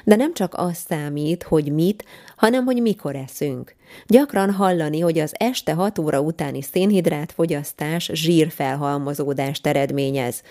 De 0.05 0.16
nem 0.16 0.35
csak 0.35 0.55
az 0.57 0.77
számít, 0.88 1.42
hogy 1.42 1.73
mit, 1.73 2.05
hanem 2.37 2.64
hogy 2.64 2.83
mikor 2.83 3.16
eszünk. 3.16 3.75
Gyakran 4.07 4.52
hallani, 4.52 5.00
hogy 5.00 5.18
az 5.18 5.33
este 5.37 5.72
6 5.72 5.98
óra 5.98 6.20
utáni 6.20 6.62
szénhidrátfogyasztás 6.62 8.11
zsírfelhalmozódást 8.12 9.66
eredményez. 9.66 10.42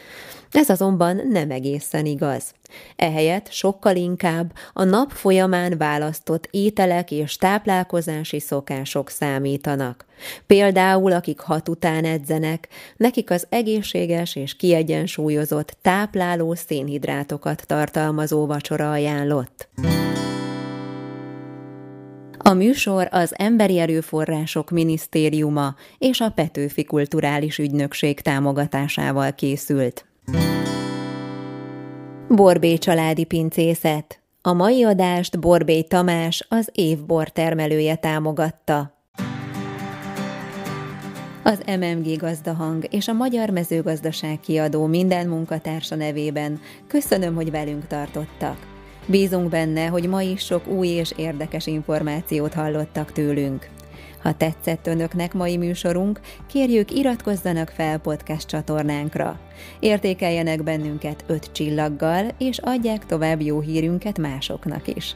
Ez 0.52 0.70
azonban 0.70 1.22
nem 1.32 1.52
egészen 1.52 2.06
igaz. 2.06 2.54
Ehelyett 2.96 3.52
sokkal 3.52 3.96
inkább 3.96 4.54
a 4.74 4.84
nap 4.84 5.12
folyamán 5.12 5.78
választott 5.78 6.48
ételek 6.52 7.12
és 7.12 7.36
táplálkozási 7.36 8.40
szokások 8.40 9.10
számítanak. 9.10 10.06
Például, 10.48 11.12
akik 11.12 11.40
hat 11.40 11.70
után 11.70 12.06
edzenek, 12.06 12.68
nekik 12.98 13.30
az 13.30 13.48
egészséges 13.50 14.36
és 14.36 14.56
kiegyensúlyozott 14.56 15.78
tápláló 15.82 16.54
szénhidrátokat 16.54 17.64
tartalmazó 17.68 18.46
vacsora 18.46 18.92
ajánlott. 18.92 19.70
A 22.46 22.54
műsor 22.54 23.08
az 23.12 23.34
Emberi 23.38 23.80
Erőforrások 23.80 24.70
Minisztériuma 24.70 25.76
és 25.98 26.20
a 26.20 26.30
Petőfi 26.30 26.84
Kulturális 26.84 27.58
Ügynökség 27.58 28.22
támogatásával 28.22 29.34
készült. 29.34 30.06
Borbé 32.28 32.78
családi 32.78 33.24
pincészet. 33.24 34.22
A 34.42 34.54
mai 34.54 34.84
adást 34.84 35.40
Borbé 35.40 35.82
Tamás, 35.82 36.46
az 36.50 36.70
évbor 36.74 37.30
termelője 37.30 37.96
támogatta. 37.96 38.94
Az 41.44 41.62
MMG 41.80 42.18
Gazdahang 42.18 42.86
és 42.90 43.08
a 43.08 43.14
Magyar 43.14 43.50
Mezőgazdaság 43.50 44.40
kiadó 44.40 44.86
minden 44.86 45.28
munkatársa 45.28 45.96
nevében 45.96 46.60
köszönöm, 46.88 47.36
hogy 47.36 47.52
velünk 47.52 47.88
tartottak. 47.88 48.73
Bízunk 49.06 49.50
benne, 49.50 49.88
hogy 49.88 50.08
ma 50.10 50.22
is 50.22 50.42
sok 50.42 50.68
új 50.68 50.88
és 50.88 51.14
érdekes 51.16 51.68
információt 51.68 52.54
hallottak 52.54 53.12
tőlünk. 53.12 53.70
Ha 54.22 54.34
tetszett 54.34 54.88
önöknek 54.88 55.34
mai 55.34 55.58
műsorunk, 55.58 56.20
kérjük 56.48 56.92
iratkozzanak 56.92 57.70
fel 57.70 57.98
podcast 57.98 58.48
csatornánkra. 58.48 59.40
Értékeljenek 59.80 60.64
bennünket 60.64 61.24
öt 61.28 61.52
csillaggal, 61.52 62.28
és 62.38 62.58
adják 62.58 63.06
tovább 63.06 63.42
jó 63.42 63.60
hírünket 63.60 64.18
másoknak 64.18 64.96
is. 64.96 65.16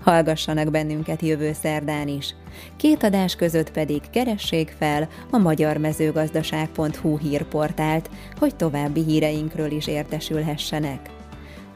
Hallgassanak 0.00 0.70
bennünket 0.70 1.22
jövő 1.22 1.52
szerdán 1.52 2.08
is. 2.08 2.34
Két 2.76 3.02
adás 3.02 3.36
között 3.36 3.70
pedig 3.70 4.00
keressék 4.10 4.74
fel 4.78 5.08
a 5.30 5.38
magyarmezőgazdaság.hu 5.38 7.18
hírportált, 7.18 8.10
hogy 8.38 8.56
további 8.56 9.02
híreinkről 9.02 9.70
is 9.70 9.86
értesülhessenek. 9.86 11.19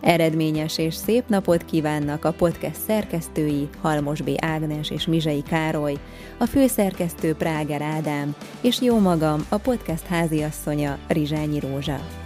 Eredményes 0.01 0.79
és 0.79 0.95
szép 0.95 1.29
napot 1.29 1.65
kívánnak 1.65 2.25
a 2.25 2.33
podcast 2.33 2.81
szerkesztői 2.87 3.69
Halmos 3.81 4.21
B. 4.23 4.31
Ágnes 4.37 4.91
és 4.91 5.07
Mizsei 5.07 5.43
Károly, 5.43 5.99
a 6.39 6.45
főszerkesztő 6.45 7.35
Práger 7.35 7.83
Ádám, 7.83 8.35
és 8.61 8.81
jó 8.81 8.99
magam, 8.99 9.47
a 9.49 9.57
podcast 9.57 10.07
háziasszonya 10.07 10.99
Rizsányi 11.09 11.61
Rózsa. 11.61 12.24